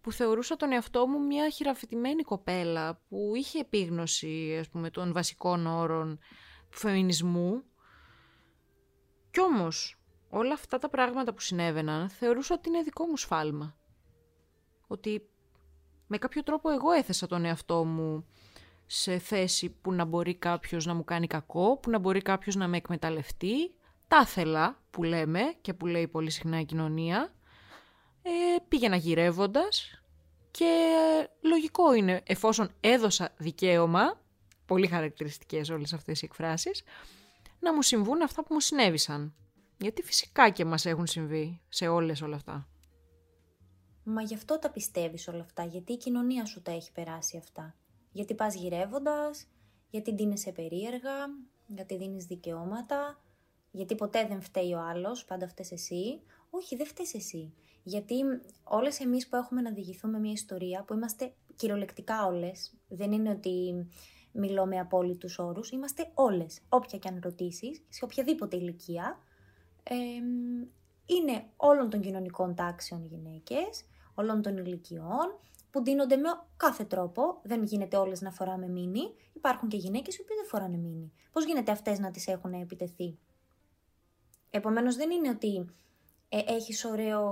που 0.00 0.12
θεωρούσα 0.12 0.56
τον 0.56 0.72
εαυτό 0.72 1.06
μου 1.06 1.26
μια 1.26 1.50
χειραφετημένη 1.50 2.22
κοπέλα 2.22 3.00
που 3.08 3.32
είχε 3.34 3.58
επίγνωση 3.58 4.56
ας 4.60 4.68
πούμε, 4.68 4.90
των 4.90 5.12
βασικών 5.12 5.66
όρων 5.66 6.18
του 6.70 6.78
φεμινισμού 6.78 7.62
κι 9.30 9.40
όμως 9.40 10.00
όλα 10.30 10.52
αυτά 10.52 10.78
τα 10.78 10.88
πράγματα 10.88 11.34
που 11.34 11.40
συνέβαιναν 11.40 12.08
θεωρούσα 12.08 12.54
ότι 12.54 12.68
είναι 12.68 12.82
δικό 12.82 13.06
μου 13.06 13.16
σφάλμα. 13.16 13.76
Ότι 14.86 15.28
με 16.06 16.18
κάποιο 16.18 16.42
τρόπο 16.42 16.70
εγώ 16.70 16.90
έθεσα 16.90 17.26
τον 17.26 17.44
εαυτό 17.44 17.84
μου 17.84 18.26
σε 18.86 19.18
θέση 19.18 19.70
που 19.70 19.92
να 19.92 20.04
μπορεί 20.04 20.34
κάποιος 20.34 20.86
να 20.86 20.94
μου 20.94 21.04
κάνει 21.04 21.26
κακό, 21.26 21.76
που 21.76 21.90
να 21.90 21.98
μπορεί 21.98 22.22
κάποιος 22.22 22.54
να 22.54 22.68
με 22.68 22.76
εκμεταλλευτεί. 22.76 23.74
Τα 24.08 24.26
θέλα 24.26 24.78
που 24.90 25.02
λέμε 25.02 25.40
και 25.60 25.74
που 25.74 25.86
λέει 25.86 26.08
πολύ 26.08 26.30
συχνά 26.30 26.60
η 26.60 26.64
κοινωνία. 26.64 27.32
Ε, 28.22 28.30
πήγαινα 28.68 28.96
γυρεύοντας 28.96 30.00
και 30.50 30.92
λογικό 31.40 31.94
είναι 31.94 32.22
εφόσον 32.26 32.70
έδωσα 32.80 33.34
δικαίωμα, 33.36 34.20
πολύ 34.66 34.86
χαρακτηριστικές 34.86 35.68
όλες 35.70 35.92
αυτές 35.92 36.22
οι 36.22 36.24
εκφράσεις, 36.24 36.82
να 37.60 37.74
μου 37.74 37.82
συμβούν 37.82 38.22
αυτά 38.22 38.44
που 38.44 38.54
μου 38.54 38.60
συνέβησαν. 38.60 39.34
Γιατί 39.78 40.02
φυσικά 40.02 40.50
και 40.50 40.64
μας 40.64 40.86
έχουν 40.86 41.06
συμβεί 41.06 41.60
σε 41.68 41.88
όλες 41.88 42.22
όλα 42.22 42.36
αυτά. 42.36 42.68
Μα 44.04 44.22
γι' 44.22 44.34
αυτό 44.34 44.58
τα 44.58 44.70
πιστεύεις 44.70 45.28
όλα 45.28 45.42
αυτά, 45.42 45.64
γιατί 45.64 45.92
η 45.92 45.96
κοινωνία 45.96 46.44
σου 46.44 46.62
τα 46.62 46.70
έχει 46.70 46.92
περάσει 46.92 47.36
αυτά. 47.36 47.74
Γιατί 48.12 48.34
πας 48.34 48.54
γυρεύοντας, 48.54 49.46
γιατί 49.90 50.12
ντύνεσαι 50.12 50.52
περίεργα, 50.52 51.26
γιατί 51.66 51.96
δίνεις 51.96 52.24
δικαιώματα, 52.24 53.20
γιατί 53.70 53.94
ποτέ 53.94 54.26
δεν 54.26 54.42
φταίει 54.42 54.72
ο 54.72 54.80
άλλος, 54.80 55.24
πάντα 55.24 55.48
φταίς 55.48 55.72
εσύ. 55.72 56.20
Όχι, 56.50 56.76
δεν 56.76 56.86
φταίς 56.86 57.14
εσύ. 57.14 57.54
Γιατί 57.90 58.14
όλες 58.64 59.00
εμείς 59.00 59.28
που 59.28 59.36
έχουμε 59.36 59.60
να 59.60 59.70
διηγηθούμε 59.72 60.18
μια 60.18 60.32
ιστορία, 60.32 60.82
που 60.82 60.94
είμαστε 60.94 61.32
κυριολεκτικά 61.56 62.26
όλες, 62.26 62.74
δεν 62.88 63.12
είναι 63.12 63.30
ότι 63.30 63.86
μιλώ 64.32 64.66
με 64.66 64.78
απόλυτους 64.78 65.38
όρους, 65.38 65.70
είμαστε 65.70 66.10
όλες, 66.14 66.60
όποια 66.68 66.98
και 66.98 67.08
αν 67.08 67.20
ρωτήσεις, 67.22 67.82
σε 67.88 68.04
οποιαδήποτε 68.04 68.56
ηλικία, 68.56 69.18
είναι 71.06 71.44
όλων 71.56 71.90
των 71.90 72.00
κοινωνικών 72.00 72.54
τάξεων 72.54 73.04
γυναίκες, 73.04 73.84
όλων 74.14 74.42
των 74.42 74.56
ηλικιών, 74.56 75.38
που 75.70 75.82
ντύνονται 75.82 76.16
με 76.16 76.28
κάθε 76.56 76.84
τρόπο. 76.84 77.40
Δεν 77.42 77.62
γίνεται 77.62 77.96
όλες 77.96 78.20
να 78.20 78.30
φοράμε 78.30 78.68
μίνι. 78.68 79.14
Υπάρχουν 79.32 79.68
και 79.68 79.76
γυναίκες 79.76 80.16
οι 80.16 80.20
οποίες 80.22 80.38
δεν 80.38 80.48
φοράνε 80.48 80.76
μίνι. 80.76 81.12
Πώς 81.32 81.44
γίνεται 81.44 81.72
αυτές 81.72 81.98
να 81.98 82.10
τις 82.10 82.26
έχουν 82.26 82.52
επιτεθεί; 82.52 83.18
Επομένως, 84.50 84.96
δεν 84.96 85.10
είναι 85.10 85.28
ότι 85.28 85.64
ε, 86.32 86.38
έχεις 86.46 86.84
ωραίο 86.84 87.22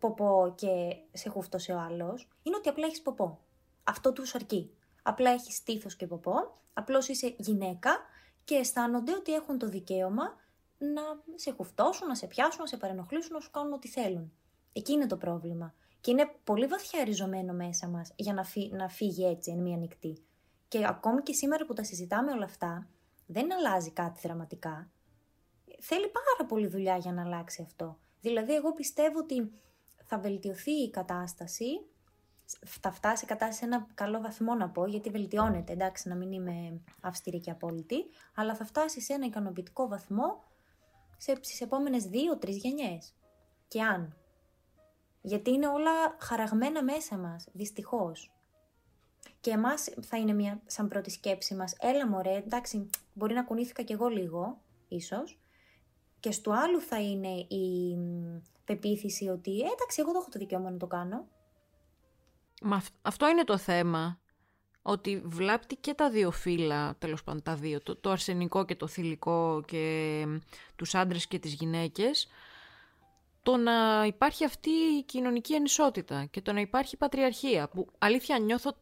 ποπό 0.00 0.52
και 0.56 0.96
σε 1.12 1.28
χούφτωσε 1.28 1.72
ο 1.72 1.80
άλλος. 1.80 2.28
Είναι 2.42 2.56
ότι 2.56 2.68
απλά 2.68 2.86
έχεις 2.86 3.02
ποπό. 3.02 3.40
Αυτό 3.84 4.12
τους 4.12 4.34
αρκεί. 4.34 4.70
Απλά 5.02 5.30
έχεις 5.30 5.56
στήθος 5.56 5.96
και 5.96 6.06
ποπό. 6.06 6.34
Απλώς 6.72 7.08
είσαι 7.08 7.34
γυναίκα 7.38 7.98
και 8.44 8.54
αισθάνονται 8.54 9.12
ότι 9.12 9.34
έχουν 9.34 9.58
το 9.58 9.68
δικαίωμα 9.68 10.36
να 10.78 11.02
σε 11.34 11.50
χουφτώσουν, 11.50 12.08
να 12.08 12.14
σε 12.14 12.26
πιάσουν, 12.26 12.60
να 12.60 12.66
σε 12.66 12.76
παρενοχλήσουν, 12.76 13.32
να 13.32 13.40
σου 13.40 13.50
κάνουν 13.50 13.72
ό,τι 13.72 13.88
θέλουν. 13.88 14.32
Εκεί 14.72 14.92
είναι 14.92 15.06
το 15.06 15.16
πρόβλημα. 15.16 15.74
Και 16.00 16.10
είναι 16.10 16.30
πολύ 16.44 16.66
βαθιά 16.66 17.04
ριζωμένο 17.04 17.52
μέσα 17.52 17.88
μας 17.88 18.12
για 18.16 18.32
να, 18.32 18.44
να 18.70 18.88
φύγει 18.88 19.26
έτσι 19.26 19.50
εν 19.50 19.58
μία 19.58 19.76
νυχτή. 19.76 20.24
Και 20.68 20.86
ακόμη 20.86 21.22
και 21.22 21.32
σήμερα 21.32 21.64
που 21.66 21.72
τα 21.72 21.84
συζητάμε 21.84 22.32
όλα 22.32 22.44
αυτά, 22.44 22.88
δεν 23.26 23.52
αλλάζει 23.52 23.90
κάτι 23.90 24.20
δραματικά. 24.22 24.90
Θέλει 25.80 26.08
πάρα 26.08 26.48
πολύ 26.48 26.66
δουλειά 26.66 26.96
για 26.96 27.12
να 27.12 27.22
αλλάξει 27.22 27.62
αυτό. 27.62 27.98
Δηλαδή, 28.24 28.54
εγώ 28.54 28.74
πιστεύω 28.74 29.18
ότι 29.18 29.52
θα 30.04 30.18
βελτιωθεί 30.18 30.70
η 30.70 30.90
κατάσταση, 30.90 31.86
θα 32.64 32.90
φτάσει 32.92 33.24
η 33.24 33.26
κατάσταση 33.26 33.58
σε 33.58 33.64
ένα 33.64 33.86
καλό 33.94 34.20
βαθμό 34.20 34.54
να 34.54 34.70
πω, 34.70 34.86
γιατί 34.86 35.10
βελτιώνεται, 35.10 35.72
εντάξει, 35.72 36.08
να 36.08 36.14
μην 36.14 36.32
είμαι 36.32 36.80
αυστηρή 37.00 37.40
και 37.40 37.50
απόλυτη, 37.50 37.96
αλλά 38.34 38.54
θα 38.54 38.64
φτάσει 38.64 39.00
σε 39.00 39.12
ένα 39.12 39.26
ικανοποιητικό 39.26 39.88
βαθμό 39.88 40.44
στις 41.16 41.60
επόμενες 41.60 42.04
δύο-τρεις 42.04 42.56
γενιές. 42.56 43.14
Και 43.68 43.82
αν 43.82 44.16
γιατί 45.20 45.50
είναι 45.50 45.68
όλα 45.68 46.16
χαραγμένα 46.18 46.82
μέσα 46.82 47.16
μας, 47.16 47.48
δυστυχώς. 47.52 48.32
Και 49.40 49.50
εμάς 49.50 49.88
θα 50.00 50.16
είναι 50.16 50.32
μια 50.32 50.62
σαν 50.66 50.88
πρώτη 50.88 51.10
σκέψη 51.10 51.54
μας, 51.54 51.76
έλα 51.78 52.08
μωρέ, 52.08 52.36
εντάξει, 52.36 52.90
μπορεί 53.12 53.34
να 53.34 53.44
κουνήθηκα 53.44 53.82
κι 53.82 53.92
εγώ 53.92 54.08
λίγο, 54.08 54.60
ίσως. 54.88 55.38
Και 56.24 56.32
στο 56.32 56.50
άλλου 56.50 56.80
θα 56.80 57.00
είναι 57.00 57.28
η 57.48 57.96
πεποίθηση 58.64 59.28
ότι, 59.28 59.60
«Ε, 59.60 59.64
εντάξει, 59.64 60.00
εγώ 60.00 60.10
δεν 60.12 60.20
έχω 60.20 60.30
το 60.30 60.38
δικαίωμα 60.38 60.70
να 60.70 60.76
το 60.76 60.86
κάνω. 60.86 61.26
Μα 62.62 62.82
αυτό 63.02 63.28
είναι 63.28 63.44
το 63.44 63.58
θέμα. 63.58 64.18
Ότι 64.82 65.22
βλάπτει 65.24 65.76
και 65.76 65.94
τα 65.94 66.10
δύο 66.10 66.30
φύλλα, 66.30 66.96
τέλος 66.98 67.24
πάντων 67.24 67.42
τα 67.42 67.54
δύο, 67.54 67.80
το, 67.80 67.96
το 67.96 68.10
αρσενικό 68.10 68.64
και 68.64 68.76
το 68.76 68.86
θηλυκό 68.86 69.62
και 69.66 70.26
τους 70.76 70.94
άντρες 70.94 71.26
και 71.26 71.38
τις 71.38 71.52
γυναίκες, 71.52 72.28
το 73.42 73.56
να 73.56 74.04
υπάρχει 74.06 74.44
αυτή 74.44 74.70
η 74.70 75.02
κοινωνική 75.02 75.54
ανισότητα 75.54 76.24
και 76.24 76.40
το 76.40 76.52
να 76.52 76.60
υπάρχει 76.60 76.96
πατριαρχία, 76.96 77.68
που 77.68 77.88
αλήθεια 77.98 78.38
νιώθω 78.38 78.76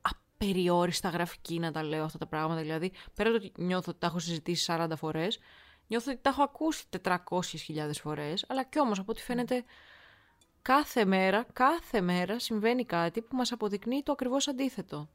απεριόριστα 0.00 1.08
γραφική 1.08 1.58
να 1.58 1.72
τα 1.72 1.82
λέω 1.82 2.04
αυτά 2.04 2.18
τα 2.18 2.26
πράγματα, 2.26 2.60
δηλαδή 2.60 2.92
πέρα 3.14 3.30
το 3.30 3.36
ότι 3.36 3.52
νιώθω 3.56 3.90
ότι 3.90 3.98
τα 4.00 4.06
έχω 4.06 4.18
συζητήσει 4.18 4.72
40 4.78 4.90
φορές, 4.96 5.38
νιώθω 5.86 6.12
ότι 6.12 6.20
τα 6.22 6.30
έχω 6.30 6.42
ακούσει 6.42 6.84
400.000 7.04 7.90
φορές, 7.92 8.44
αλλά 8.48 8.64
κι 8.64 8.80
όμως 8.80 8.98
από 8.98 9.12
ό,τι 9.12 9.22
φαίνεται 9.22 9.64
κάθε 10.62 11.04
μέρα, 11.04 11.46
κάθε 11.52 12.00
μέρα 12.00 12.38
συμβαίνει 12.38 12.84
κάτι 12.84 13.22
που 13.22 13.36
μας 13.36 13.52
αποδεικνύει 13.52 14.02
το 14.02 14.12
ακριβώς 14.12 14.48
αντίθετο. 14.48 15.08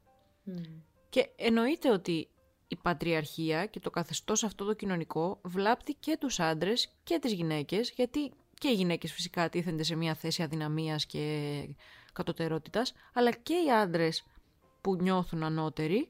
Και 1.08 1.28
εννοείται 1.36 1.90
ότι 1.90 2.28
η 2.68 2.76
πατριαρχία 2.76 3.66
και 3.66 3.80
το 3.80 3.90
καθεστώς 3.90 4.44
αυτό 4.44 4.64
το 4.64 4.72
κοινωνικό 4.72 5.40
βλάπτει 5.42 5.94
και 5.94 6.16
τους 6.20 6.40
άντρες 6.40 6.92
και 7.02 7.18
τις 7.18 7.32
γυναίκες, 7.32 7.90
γιατί 7.90 8.32
και 8.58 8.68
οι 8.68 8.74
γυναίκες 8.74 9.12
φυσικά 9.12 9.48
τίθενται 9.48 9.82
σε 9.82 9.96
μια 9.96 10.14
θέση 10.14 10.42
αδυναμίας 10.42 11.06
και 11.06 11.76
κατωτερότητας, 12.12 12.92
αλλά 13.14 13.30
και 13.30 13.54
οι 13.54 13.70
άντρες 13.70 14.24
που 14.80 14.94
νιώθουν 14.94 15.42
ανώτεροι, 15.42 16.08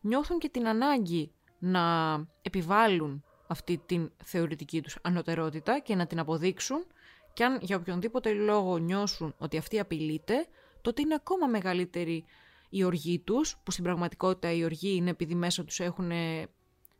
νιώθουν 0.00 0.38
και 0.38 0.48
την 0.48 0.68
ανάγκη 0.68 1.32
να 1.58 2.14
επιβάλλουν 2.42 3.24
αυτή 3.48 3.82
την 3.86 4.10
θεωρητική 4.24 4.82
τους 4.82 4.98
ανωτερότητα 5.02 5.78
και 5.78 5.94
να 5.94 6.06
την 6.06 6.18
αποδείξουν 6.18 6.86
και 7.32 7.44
αν 7.44 7.58
για 7.62 7.76
οποιονδήποτε 7.76 8.32
λόγο 8.32 8.78
νιώσουν 8.78 9.34
ότι 9.38 9.56
αυτή 9.56 9.78
απειλείται, 9.78 10.46
τότε 10.80 11.02
είναι 11.02 11.14
ακόμα 11.14 11.46
μεγαλύτερη 11.46 12.24
η 12.68 12.84
οργή 12.84 13.18
τους, 13.18 13.56
που 13.62 13.70
στην 13.70 13.84
πραγματικότητα 13.84 14.52
η 14.52 14.64
οργή 14.64 14.94
είναι 14.96 15.10
επειδή 15.10 15.34
μέσα 15.34 15.64
τους 15.64 15.80
έχουν 15.80 16.10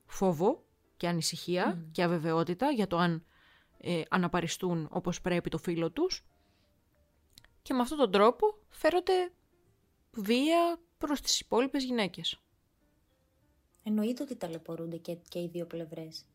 φόβο 0.07 0.65
και 0.97 1.09
ανησυχία 1.09 1.87
και 1.93 2.03
αβεβαιότητα 2.03 2.71
για 2.71 2.87
το 2.87 2.97
αν 2.97 3.25
ε, 3.79 4.03
αναπαριστούν 4.09 4.89
όπως 4.91 5.21
πρέπει 5.21 5.51
το 5.51 5.59
φίλο 5.59 5.91
τους 5.91 6.25
και 7.63 7.75
με 7.75 7.81
αυτόν 7.81 7.99
τον 7.99 8.11
τρόπο 8.11 8.59
φέρονται 8.69 9.33
βία 10.13 10.81
προς 10.99 11.21
τις 11.21 11.41
υπόλοιπες 11.41 11.85
γυναίκες. 11.85 12.41
Εννοείται 13.83 14.23
ότι 14.23 14.37
ταλαιπωρούνται 14.37 14.97
και, 14.97 15.15
και 15.15 15.39
οι 15.39 15.49
δύο 15.49 15.67
πλευρές. 15.67 16.27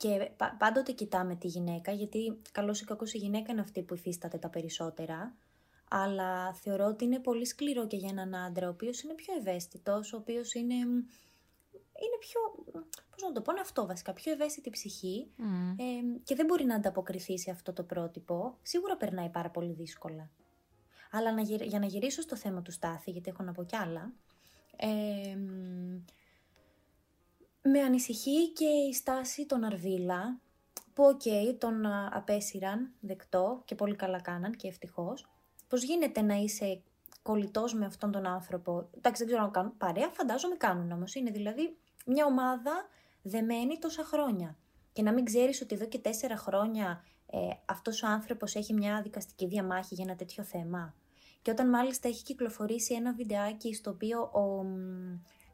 Και 0.00 0.30
πάντοτε 0.58 0.92
κοιτάμε 0.92 1.36
τη 1.36 1.46
γυναίκα, 1.46 1.92
γιατί 1.92 2.40
καλώς 2.52 2.80
ή 2.80 2.84
κακώς 2.84 3.12
η 3.12 3.18
γυναίκα 3.18 3.52
είναι 3.52 3.60
αυτή 3.60 3.82
που 3.82 3.94
υφίσταται 3.94 4.38
τα 4.38 4.48
περισσότερα, 4.48 5.34
αλλά 5.90 6.54
θεωρώ 6.54 6.84
ότι 6.86 7.04
είναι 7.04 7.18
πολύ 7.18 7.46
σκληρό 7.46 7.86
και 7.86 7.96
για 7.96 8.08
έναν 8.08 8.34
άντρα, 8.34 8.66
ο 8.66 8.70
οποίος 8.70 9.02
είναι 9.02 9.14
πιο 9.14 9.34
ευαίσθητος, 9.38 10.12
ο 10.12 10.16
οποίος 10.16 10.54
είναι, 10.54 10.74
είναι 10.74 12.18
πιο, 12.20 12.40
πώς 13.10 13.22
να 13.22 13.32
το 13.32 13.40
πω, 13.40 13.52
είναι 13.52 13.60
αυτό 13.60 13.86
βασικά, 13.86 14.12
πιο 14.12 14.32
ευαίσθητη 14.32 14.70
ψυχή 14.70 15.30
ε, 15.76 16.20
και 16.24 16.34
δεν 16.34 16.46
μπορεί 16.46 16.64
να 16.64 16.74
ανταποκριθεί 16.74 17.38
σε 17.38 17.50
αυτό 17.50 17.72
το 17.72 17.82
πρότυπο. 17.82 18.56
Σίγουρα 18.62 18.96
περνάει 18.96 19.28
πάρα 19.28 19.50
πολύ 19.50 19.72
δύσκολα. 19.72 20.30
Αλλά 21.10 21.32
να, 21.32 21.40
για 21.42 21.78
να 21.78 21.86
γυρίσω 21.86 22.22
στο 22.22 22.36
θέμα 22.36 22.62
του 22.62 22.72
Στάθη, 22.72 23.10
γιατί 23.10 23.30
έχω 23.30 23.42
να 23.42 23.52
πω 23.52 23.64
κι 23.64 23.76
άλλα, 23.76 24.12
ε, 24.76 25.36
με 27.62 27.80
ανησυχεί 27.80 28.52
και 28.52 28.66
η 28.66 28.92
στάση 28.92 29.46
των 29.46 29.64
Αρβύλα, 29.64 30.40
που 30.94 31.04
OK, 31.04 31.20
okay, 31.24 31.56
τον 31.58 31.86
απέσυραν, 32.10 32.92
δεκτό 33.00 33.62
και 33.64 33.74
πολύ 33.74 33.96
καλά 33.96 34.20
κάναν 34.20 34.52
και 34.52 34.68
ευτυχώς, 34.68 35.28
Πώς 35.70 35.82
γίνεται 35.82 36.22
να 36.22 36.34
είσαι 36.34 36.82
κολλητός 37.22 37.74
με 37.74 37.86
αυτόν 37.86 38.10
τον 38.10 38.26
άνθρωπο; 38.26 38.88
Εντάξει, 38.96 39.22
δεν 39.22 39.26
ξέρω 39.26 39.42
αν 39.42 39.50
κάνουν 39.50 39.76
παρέα, 39.76 40.08
φαντάζομαι 40.08 40.56
κάνουν 40.56 40.92
όμως. 40.92 41.14
Είναι 41.14 41.30
δηλαδή 41.30 41.76
μια 42.06 42.26
ομάδα 42.26 42.72
δεμένη 43.22 43.78
τόσα 43.78 44.04
χρόνια. 44.04 44.56
Και 44.92 45.02
να 45.02 45.12
μην 45.12 45.24
ξέρεις 45.24 45.60
ότι 45.60 45.74
εδώ 45.74 45.86
και 45.86 45.98
τέσσερα 45.98 46.36
χρόνια 46.36 47.04
ε, 47.26 47.38
αυτός 47.66 48.02
ο 48.02 48.06
άνθρωπος 48.06 48.54
έχει 48.54 48.72
μια 48.72 49.02
δικαστική 49.02 49.46
διαμάχη 49.46 49.94
για 49.94 50.04
ένα 50.08 50.16
τέτοιο 50.16 50.42
θέμα. 50.44 50.94
Και 51.42 51.50
όταν 51.50 51.68
μάλιστα 51.68 52.08
έχει 52.08 52.22
κυκλοφορήσει 52.22 52.94
ένα 52.94 53.12
βιντεάκι 53.12 53.74
στο 53.74 53.90
οποίο 53.90 54.20
ο 54.20 54.64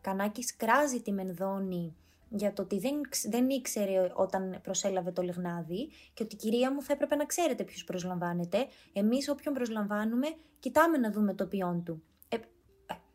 Κανάκης 0.07 0.57
κράζει 0.57 1.03
τη 1.03 1.13
Μενδώνη 1.13 1.97
για 2.29 2.53
το 2.53 2.63
ότι 2.63 2.79
δεν, 2.79 3.01
δεν 3.29 3.49
ήξερε 3.49 4.13
όταν 4.15 4.61
προσέλαβε 4.63 5.11
το 5.11 5.23
λιγνάδι 5.23 5.89
και 6.15 6.23
ότι 6.23 6.37
κυρία 6.37 6.73
μου 6.73 6.83
θα 6.83 6.93
έπρεπε 6.93 7.15
να 7.17 7.25
ξέρετε 7.25 7.65
ποιους 7.65 7.85
προσλαμβάνετε. 7.85 8.67
Εμείς 8.93 9.29
όποιον 9.29 9.55
προσλαμβάνουμε 9.55 10.27
κοιτάμε 10.61 10.99
να 10.99 11.11
δούμε 11.11 11.35
το 11.35 11.47
ποιόν 11.47 11.85
του. 11.85 12.03
Ε, 12.29 12.37
ε, 12.37 12.41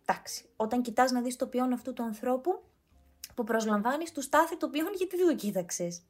εντάξει, 0.05 0.45
όταν 0.55 0.81
κοιτάς 0.81 1.11
να 1.11 1.21
δεις 1.21 1.35
το 1.35 1.47
ποιόν 1.47 1.73
αυτού 1.73 1.93
του 1.93 2.03
ανθρώπου 2.03 2.61
που 3.35 3.43
προσλαμβάνεις 3.43 4.11
του 4.11 4.21
στάθη 4.21 4.57
το 4.57 4.69
ποιόν 4.69 4.93
γιατί 4.97 5.17
δεν 5.17 5.27
το 5.27 5.35
κοίταξες. 5.35 6.01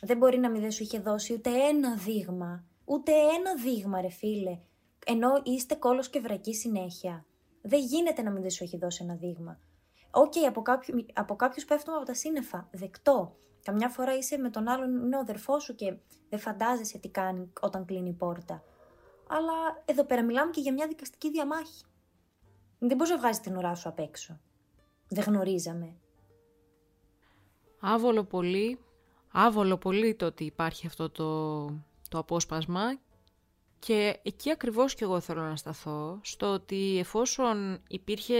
Δεν 0.00 0.16
μπορεί 0.16 0.38
να 0.38 0.50
μην 0.50 0.60
δεν 0.60 0.70
σου 0.70 0.82
είχε 0.82 0.98
δώσει 0.98 1.32
ούτε 1.32 1.50
ένα 1.50 1.96
δείγμα. 1.96 2.64
Ούτε 2.84 3.12
ένα 3.12 3.54
δείγμα 3.62 4.00
ρε 4.00 4.10
φίλε. 4.10 4.58
Ενώ 5.06 5.28
είστε 5.42 5.74
κόλος 5.74 6.08
και 6.08 6.20
βρακή 6.20 6.54
συνέχεια. 6.54 7.24
Δεν 7.62 7.80
γίνεται 7.80 8.22
να 8.22 8.30
μην 8.30 8.50
σου 8.50 8.64
έχει 8.64 8.76
δώσει 8.76 9.04
ένα 9.04 9.14
δείγμα. 9.14 9.60
OK, 10.18 10.32
okay, 10.32 10.46
από, 10.48 10.62
κάποιου, 10.62 11.06
από 11.12 11.36
κάποιους 11.36 11.64
πέφτουμε 11.64 11.96
από 11.96 12.06
τα 12.06 12.14
σύννεφα, 12.14 12.68
δεκτό. 12.72 13.36
Καμιά 13.62 13.88
φορά 13.88 14.16
είσαι 14.16 14.38
με 14.38 14.50
τον 14.50 14.68
άλλον, 14.68 15.04
είναι 15.04 15.16
ο 15.16 15.18
αδερφός 15.18 15.62
σου 15.62 15.74
και 15.74 15.96
δεν 16.28 16.38
φαντάζεσαι 16.38 16.98
τι 16.98 17.08
κάνει 17.08 17.52
όταν 17.60 17.84
κλείνει 17.84 18.08
η 18.08 18.12
πόρτα. 18.12 18.62
Αλλά 19.28 19.52
εδώ 19.84 20.04
πέρα 20.04 20.22
μιλάμε 20.22 20.50
και 20.50 20.60
για 20.60 20.72
μια 20.72 20.86
δικαστική 20.86 21.30
διαμάχη. 21.30 21.84
Δεν 22.78 22.96
μπορείς 22.96 23.12
να 23.12 23.18
βγάζεις 23.18 23.40
την 23.40 23.56
ουρά 23.56 23.74
σου 23.74 23.88
απ' 23.88 23.98
έξω. 23.98 24.40
Δεν 25.08 25.24
γνωρίζαμε. 25.24 25.94
Άβολο 27.80 28.24
πολύ, 28.24 28.78
άβολο 29.32 29.76
πολύ 29.76 30.14
το 30.14 30.26
ότι 30.26 30.44
υπάρχει 30.44 30.86
αυτό 30.86 31.10
το, 31.10 31.64
το 32.08 32.18
απόσπασμα 32.18 32.98
και 33.78 34.20
εκεί 34.22 34.50
ακριβώς 34.50 34.94
και 34.94 35.04
εγώ 35.04 35.20
θέλω 35.20 35.42
να 35.42 35.56
σταθώ, 35.56 36.18
στο 36.22 36.46
ότι 36.52 36.98
εφόσον 36.98 37.82
υπήρχε 37.88 38.36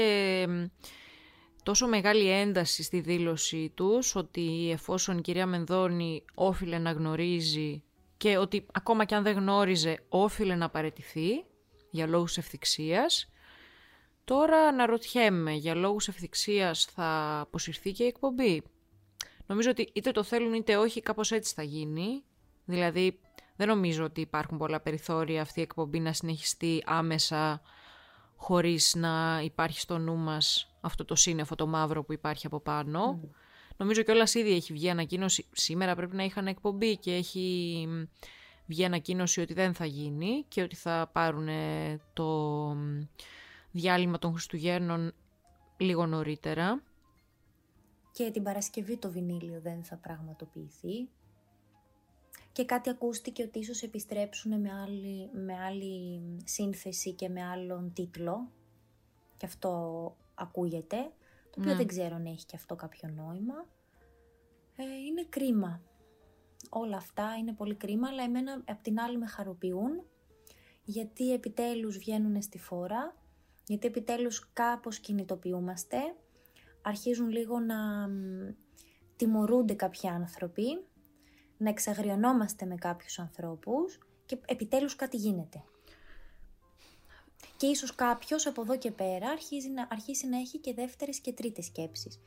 τόσο 1.66 1.88
μεγάλη 1.88 2.30
ένταση 2.30 2.82
στη 2.82 3.00
δήλωση 3.00 3.72
τους, 3.74 4.14
ότι 4.14 4.70
εφόσον 4.72 5.18
η 5.18 5.20
κυρία 5.20 5.46
Μενδώνη 5.46 6.24
όφιλε 6.34 6.78
να 6.78 6.90
γνωρίζει 6.90 7.82
και 8.16 8.36
ότι 8.36 8.66
ακόμα 8.72 9.04
και 9.04 9.14
αν 9.14 9.22
δεν 9.22 9.34
γνώριζε 9.36 10.04
όφιλε 10.08 10.54
να 10.54 10.70
παρετηθεί 10.70 11.44
για 11.90 12.06
λόγους 12.06 12.36
ευθυξίας, 12.36 13.30
τώρα 14.24 14.58
αναρωτιέμαι 14.58 15.52
για 15.52 15.74
λόγους 15.74 16.08
ευθυξίας 16.08 16.84
θα 16.84 17.40
αποσυρθεί 17.40 17.92
και 17.92 18.04
η 18.04 18.06
εκπομπή; 18.06 18.62
Νομίζω 19.46 19.70
ότι 19.70 19.88
είτε 19.92 20.10
το 20.10 20.22
θέλουν 20.22 20.54
είτε 20.54 20.76
όχι 20.76 21.00
κάπως 21.00 21.32
έτσι 21.32 21.54
θα 21.54 21.62
γίνει, 21.62 22.22
δηλαδή 22.64 23.18
δεν 23.56 23.68
νομίζω 23.68 24.04
ότι 24.04 24.20
υπάρχουν 24.20 24.58
πολλά 24.58 24.80
περιθώρια 24.80 25.42
αυτή 25.42 25.58
η 25.58 25.62
εκπομπή 25.62 26.00
να 26.00 26.12
συνεχιστεί 26.12 26.82
άμεσα 26.86 27.62
χωρίς 28.36 28.94
να 28.94 29.40
υπάρχει 29.44 29.80
στο 29.80 29.98
νου 29.98 30.16
μας 30.16 30.76
αυτό 30.80 31.04
το 31.04 31.14
σύννεφο 31.14 31.54
το 31.54 31.66
μαύρο 31.66 32.04
που 32.04 32.12
υπάρχει 32.12 32.46
από 32.46 32.60
πάνω. 32.60 33.20
Mm. 33.22 33.28
Νομίζω 33.76 34.02
και 34.02 34.10
όλα 34.10 34.28
ήδη 34.34 34.54
έχει 34.54 34.72
βγει 34.72 34.90
ανακοίνωση. 34.90 35.46
Σήμερα 35.52 35.94
πρέπει 35.94 36.16
να 36.16 36.24
είχαν 36.24 36.46
εκπομπή 36.46 36.96
και 36.96 37.14
έχει 37.14 37.88
βγει 38.66 38.84
ανακοίνωση 38.84 39.40
ότι 39.40 39.54
δεν 39.54 39.74
θα 39.74 39.84
γίνει 39.84 40.44
και 40.48 40.62
ότι 40.62 40.76
θα 40.76 41.10
πάρουν 41.12 41.48
το 42.12 42.76
διάλειμμα 43.70 44.18
των 44.18 44.32
Χριστουγέννων 44.32 45.14
λίγο 45.76 46.06
νωρίτερα. 46.06 46.82
Και 48.12 48.30
την 48.30 48.42
Παρασκευή 48.42 48.96
το 48.96 49.10
βινίλιο 49.10 49.60
δεν 49.60 49.84
θα 49.84 49.96
πραγματοποιηθεί. 49.96 51.08
Και 52.56 52.64
κάτι 52.64 52.90
ακούστηκε 52.90 53.42
ότι 53.42 53.58
ίσως 53.58 53.82
επιστρέψουν 53.82 54.60
με 54.60 54.72
άλλη, 54.72 55.30
με 55.32 55.54
άλλη 55.54 56.20
σύνθεση 56.44 57.12
και 57.12 57.28
με 57.28 57.44
άλλον 57.44 57.92
τίτλο. 57.92 58.50
Και 59.36 59.46
αυτό 59.46 59.70
ακούγεται. 60.34 60.96
Το 61.50 61.56
οποίο 61.58 61.70
ναι. 61.70 61.76
δεν 61.76 61.86
ξέρω 61.86 62.14
αν 62.14 62.26
έχει 62.26 62.46
και 62.46 62.56
αυτό 62.56 62.74
κάποιο 62.74 63.08
νόημα. 63.08 63.66
Ε, 64.76 64.82
είναι 65.06 65.24
κρίμα. 65.28 65.82
Όλα 66.70 66.96
αυτά 66.96 67.36
είναι 67.38 67.52
πολύ 67.52 67.74
κρίμα, 67.74 68.08
αλλά 68.08 68.22
εμένα 68.22 68.62
απ' 68.66 68.82
την 68.82 69.00
άλλη 69.00 69.18
με 69.18 69.26
χαροποιούν. 69.26 70.02
Γιατί 70.84 71.32
επιτέλους 71.32 71.98
βγαίνουν 71.98 72.42
στη 72.42 72.58
φόρα. 72.58 73.16
Γιατί 73.66 73.86
επιτέλους 73.86 74.50
κάπως 74.52 74.98
κινητοποιούμαστε. 74.98 75.98
Αρχίζουν 76.82 77.30
λίγο 77.30 77.58
να 77.58 78.08
τιμωρούνται 79.16 79.74
κάποιοι 79.74 80.08
άνθρωποι 80.08 80.84
να 81.56 81.68
εξαγριωνόμαστε 81.68 82.66
με 82.66 82.74
κάποιους 82.74 83.18
ανθρώπους 83.18 83.98
και 84.26 84.38
επιτέλους 84.46 84.96
κάτι 84.96 85.16
γίνεται. 85.16 85.64
Και 87.56 87.66
ίσως 87.66 87.94
κάποιος 87.94 88.46
από 88.46 88.62
εδώ 88.62 88.78
και 88.78 88.90
πέρα 88.90 89.28
αρχίζει 89.28 89.68
να, 89.68 89.88
αρχίσει 89.90 90.26
να 90.26 90.38
έχει 90.38 90.58
και 90.58 90.74
δεύτερες 90.74 91.20
και 91.20 91.32
τρίτες 91.32 91.64
σκέψεις. 91.64 92.20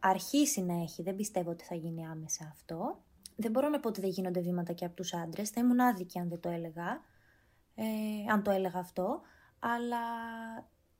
Αρχίσει 0.00 0.62
να 0.62 0.82
έχει, 0.82 1.02
δεν 1.02 1.16
πιστεύω 1.16 1.50
ότι 1.50 1.64
θα 1.64 1.74
γίνει 1.74 2.06
άμεσα 2.06 2.48
αυτό. 2.50 3.02
Δεν 3.36 3.50
μπορώ 3.50 3.68
να 3.68 3.80
πω 3.80 3.88
ότι 3.88 4.00
δεν 4.00 4.10
γίνονται 4.10 4.40
βήματα 4.40 4.72
και 4.72 4.84
από 4.84 4.94
τους 4.94 5.14
άντρες, 5.14 5.50
θα 5.50 5.60
ήμουν 5.60 5.80
άδικη 5.80 6.18
αν 6.18 6.28
δεν 6.28 6.40
το 6.40 6.48
έλεγα, 6.48 7.04
ε, 7.74 7.84
αν 8.32 8.42
το 8.42 8.50
έλεγα 8.50 8.78
αυτό, 8.78 9.20
αλλά 9.58 9.98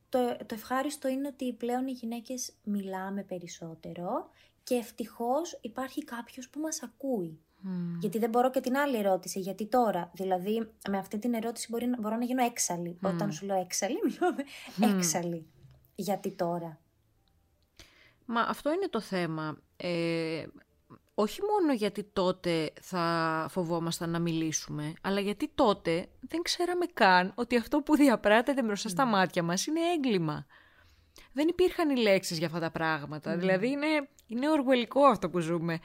το, 0.08 0.36
το 0.46 0.54
ευχάριστο 0.54 1.08
είναι 1.08 1.26
ότι 1.26 1.52
πλέον 1.52 1.86
οι 1.86 1.92
γυναίκες 1.92 2.52
μιλάμε 2.64 3.22
περισσότερο 3.22 4.28
και 4.62 4.74
ευτυχώς 4.74 5.58
υπάρχει 5.60 6.04
κάποιος 6.04 6.48
που 6.48 6.60
μας 6.60 6.82
ακούει. 6.82 7.40
Γιατί 7.98 8.18
δεν 8.18 8.30
μπορώ 8.30 8.50
και 8.50 8.60
την 8.60 8.76
άλλη 8.76 8.96
ερώτηση. 8.96 9.40
Γιατί 9.40 9.66
τώρα, 9.66 10.10
δηλαδή, 10.14 10.70
με 10.88 10.98
αυτή 10.98 11.18
την 11.18 11.34
ερώτηση 11.34 11.66
μπορεί, 11.70 11.90
μπορώ 11.98 12.16
να 12.16 12.24
γίνω 12.24 12.44
έξαλλη. 12.44 12.98
Όταν 13.02 13.32
σου 13.32 13.46
λέω 13.46 13.60
έξαλλη, 13.60 13.98
μιλώ 14.06 14.34
με 14.76 14.98
έξαλλη. 14.98 15.46
Γιατί 15.94 16.30
τώρα; 16.30 16.78
Μα 18.32 18.40
αυτό 18.40 18.72
είναι 18.72 18.88
το 18.88 19.00
θέμα. 19.00 19.58
Ε, 19.76 20.44
όχι 21.14 21.40
μόνο 21.42 21.72
γιατί 21.72 22.04
τότε 22.12 22.72
θα 22.80 23.46
φοβόμασταν 23.50 24.10
να 24.10 24.18
μιλήσουμε, 24.18 24.92
αλλά 25.00 25.20
γιατί 25.20 25.50
τότε 25.54 26.08
δεν 26.20 26.42
ξέραμε 26.42 26.86
καν 26.86 27.32
ότι 27.34 27.56
αυτό 27.56 27.80
που 27.80 27.96
διαπράτεται 27.96 28.62
μπροστά 28.62 28.88
στα 28.88 29.04
μάτια 29.04 29.42
μας 29.42 29.66
είναι 29.66 29.80
έγκλημα. 29.94 30.46
Δεν 31.32 31.48
υπήρχαν 31.48 31.90
οι 31.90 31.96
λέξεις 31.96 32.38
για 32.38 32.46
αυτά 32.46 32.60
τα 32.60 32.70
πράγματα. 32.70 33.36
Δηλαδή 33.36 33.68
είναι, 33.70 34.08
είναι 34.26 34.50
οργουελικό 34.50 35.04
αυτό 35.04 35.30
που 35.30 35.38
ζούμε 35.38 35.78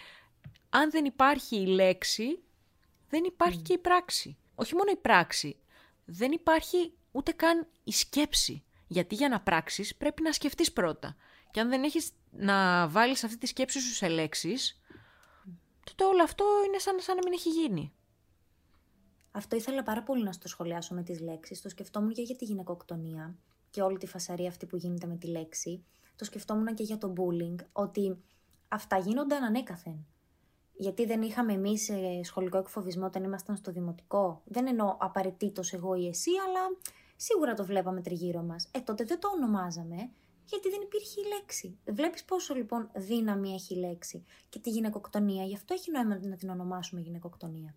αν 0.76 0.92
δεν 0.92 1.06
υπάρχει 1.06 1.56
η 1.56 1.66
λέξη, 1.66 2.44
δεν 3.10 3.24
υπάρχει 3.24 3.62
και 3.62 3.74
η 3.74 3.78
πράξη. 3.78 4.38
Όχι 4.56 4.76
μόνο 4.76 4.92
η 4.92 4.96
πράξη, 4.96 5.60
δεν 6.06 6.32
υπάρχει 6.32 6.94
ούτε 7.12 7.32
καν 7.32 7.68
η 7.84 7.92
σκέψη. 7.92 8.64
Γιατί 8.88 9.16
για 9.16 9.30
να 9.30 9.42
πράξεις 9.42 9.96
πρέπει 9.96 10.22
να 10.22 10.32
σκεφτείς 10.32 10.74
πρώτα. 10.74 11.16
Και 11.52 11.60
αν 11.60 11.70
δεν 11.70 11.84
έχεις 11.84 12.12
να 12.32 12.88
βάλεις 12.88 13.24
αυτή 13.24 13.38
τη 13.38 13.48
σκέψη 13.48 13.80
σου 13.80 13.94
σε 13.94 14.08
λέξεις, 14.08 14.82
τότε 15.84 16.04
όλο 16.04 16.24
αυτό 16.24 16.46
είναι 16.68 16.78
σαν, 16.78 17.00
σαν 17.00 17.16
να 17.16 17.22
μην 17.24 17.34
έχει 17.34 17.50
γίνει. 17.50 17.94
Αυτό 19.32 19.56
ήθελα 19.56 19.84
πάρα 19.84 20.04
πολύ 20.04 20.24
να 20.24 20.32
στο 20.32 20.48
σχολιάσω 20.48 20.94
με 20.94 21.04
τις 21.04 21.20
λέξεις. 21.20 21.62
Το 21.62 21.70
σκεφτόμουν 21.70 22.14
και 22.14 22.22
για 22.22 22.36
τη 22.36 22.46
γυναικοκτονία 22.46 23.36
και 23.70 23.82
όλη 23.82 23.98
τη 23.98 24.08
φασαρία 24.08 24.50
αυτή 24.50 24.66
που 24.66 24.76
γίνεται 24.76 25.08
με 25.08 25.16
τη 25.16 25.28
λέξη. 25.28 25.86
Το 26.16 26.26
σκεφτόμουν 26.26 26.76
και 26.76 26.84
για 26.84 26.98
το 26.98 27.14
bullying, 27.18 27.56
ότι 27.72 28.18
αυτά 28.68 28.98
γίνονταν 28.98 29.44
ανέκαθεν 29.44 30.06
γιατί 30.78 31.06
δεν 31.06 31.22
είχαμε 31.22 31.54
εμείς 31.54 31.90
ε, 31.90 32.20
σχολικό 32.24 32.58
εκφοβισμό 32.58 33.06
όταν 33.06 33.24
ήμασταν 33.24 33.56
στο 33.56 33.72
δημοτικό. 33.72 34.42
Δεν 34.46 34.68
εννοώ 34.68 34.96
απαραίτητος 35.00 35.74
εγώ 35.74 35.96
ή 35.96 36.08
εσύ, 36.08 36.32
αλλά 36.48 36.78
σίγουρα 37.16 37.54
το 37.54 37.66
βλέπαμε 37.66 38.02
τριγύρω 38.02 38.42
μας. 38.42 38.70
Ε, 38.72 38.80
τότε 38.80 39.04
δεν 39.04 39.20
το 39.20 39.28
ονομάζαμε, 39.36 39.96
γιατί 40.46 40.70
δεν 40.70 40.82
υπήρχε 40.82 41.22
η 41.22 41.24
λέξη. 41.28 41.78
Βλέπεις 41.86 42.24
πόσο 42.24 42.54
λοιπόν 42.54 42.90
δύναμη 42.94 43.54
έχει 43.54 43.74
η 43.74 43.78
λέξη. 43.78 44.26
Και 44.50 44.60
τη 44.60 44.70
γυναικοκτονία, 44.70 45.44
γι' 45.44 45.56
αυτό 45.56 45.74
έχει 45.74 45.92
νόημα 45.92 46.20
να 46.28 46.36
την 46.36 46.50
ονομάσουμε 46.50 47.02
γυναικοκτονία 47.02 47.76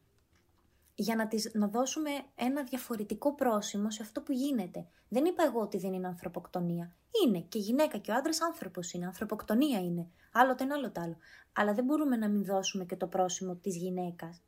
για 1.01 1.17
να, 1.17 1.27
τις, 1.29 1.51
να 1.55 1.69
δώσουμε 1.69 2.11
ένα 2.35 2.63
διαφορετικό 2.63 3.35
πρόσημο 3.35 3.91
σε 3.91 4.03
αυτό 4.03 4.21
που 4.21 4.33
γίνεται. 4.33 4.87
Δεν 5.09 5.25
είπα 5.25 5.45
εγώ 5.45 5.61
ότι 5.61 5.79
δεν 5.79 5.93
είναι 5.93 6.07
ανθρωποκτονία. 6.07 6.93
Είναι 7.25 7.41
και 7.41 7.59
γυναίκα 7.59 7.99
και 7.99 8.11
ο 8.11 8.15
άντρας 8.15 8.41
άνθρωπος 8.43 8.93
είναι. 8.93 9.07
Ανθρωποκτονία 9.07 9.79
είναι. 9.79 10.07
Άλλο 10.33 10.55
το 10.55 10.65
ένα, 10.65 10.75
άλλο 10.75 10.91
το 10.91 11.01
άλλο. 11.01 11.17
Αλλά 11.53 11.75
δεν 11.75 11.85
μπορούμε 11.85 12.17
να 12.17 12.29
μην 12.29 12.45
δώσουμε 12.45 12.85
και 12.85 12.97
το 12.97 13.07
πρόσημο 13.07 13.55
της 13.55 13.77
γυναίκας. 13.77 14.43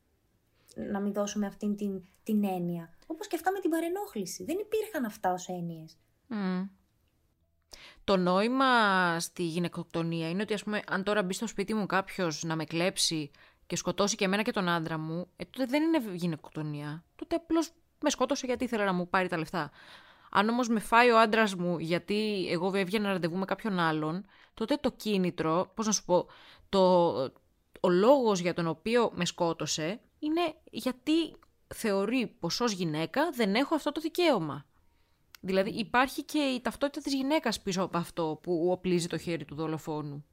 Να 0.75 1.01
μην 1.01 1.13
δώσουμε 1.13 1.47
αυτήν 1.47 1.77
την, 1.77 2.03
την 2.23 2.45
έννοια. 2.45 2.95
Όπως 3.07 3.27
και 3.27 3.37
αυτά 3.37 3.53
με 3.53 3.61
την 3.61 3.71
παρενόχληση. 3.71 4.45
Δεν 4.45 4.57
υπήρχαν 4.59 5.05
αυτά 5.05 5.33
ως 5.33 5.49
έννοιες. 5.49 5.99
Το 8.05 8.17
νόημα 8.17 9.21
στη 9.21 9.43
γυναικοκτονία 9.43 10.29
είναι 10.29 10.43
ότι, 10.43 10.55
ας 10.55 10.65
πούμε, 10.65 10.83
αν 10.87 11.03
τώρα 11.03 11.23
μπει 11.23 11.33
στο 11.33 11.47
σπίτι 11.47 11.75
μου 11.75 11.87
κάποιος 11.87 12.43
να 12.43 12.57
με 12.57 12.65
κλέψει 12.65 13.31
και 13.71 13.77
σκοτώσει 13.77 14.17
και 14.17 14.25
εμένα 14.25 14.43
και 14.43 14.53
τον 14.53 14.69
άντρα 14.69 14.99
μου, 14.99 15.29
ε, 15.37 15.45
τότε 15.45 15.67
δεν 15.67 15.83
είναι 15.83 16.03
γυναικοκτονία. 16.13 17.05
Τότε 17.17 17.37
απλώς 17.37 17.71
με 18.01 18.11
σκότωσε 18.11 18.47
γιατί 18.47 18.65
ήθελε 18.65 18.85
να 18.85 18.93
μου 18.93 19.09
πάρει 19.09 19.29
τα 19.29 19.39
λεφτά. 19.39 19.71
Αν 20.31 20.49
όμως 20.49 20.69
με 20.69 20.81
φάει 20.81 21.11
ο 21.11 21.19
άντρας 21.19 21.55
μου 21.55 21.79
γιατί 21.79 22.49
εγώ 22.51 22.75
έβγαινα 22.75 23.13
ραντεβού 23.13 23.37
με 23.37 23.45
κάποιον 23.45 23.79
άλλον, 23.79 24.25
τότε 24.55 24.77
το 24.77 24.91
κίνητρο, 24.91 25.73
πώς 25.75 25.87
να 25.87 25.93
σου 25.93 26.05
πω, 26.05 26.27
το, 26.69 27.13
ο 27.81 27.89
λόγος 27.89 28.41
για 28.41 28.55
τον 28.55 28.67
οποίο 28.67 29.11
με 29.15 29.25
σκότωσε 29.25 30.01
είναι 30.19 30.55
γιατί 30.71 31.35
θεωρεί 31.75 32.37
πως 32.41 32.61
ως 32.61 32.73
γυναίκα 32.73 33.31
δεν 33.31 33.55
έχω 33.55 33.75
αυτό 33.75 33.93
το 33.93 34.01
δικαίωμα. 34.01 34.67
Δηλαδή 35.41 35.71
υπάρχει 35.71 36.23
και 36.23 36.39
η 36.39 36.61
ταυτότητα 36.61 37.01
της 37.01 37.15
γυναίκας 37.15 37.61
πίσω 37.61 37.83
από 37.83 37.99
αυτό 37.99 38.39
που 38.43 38.71
οπλίζει 38.71 39.07
το 39.07 39.19
χέρι 39.19 39.45
του 39.45 39.55
δολοφόνου. 39.55 40.25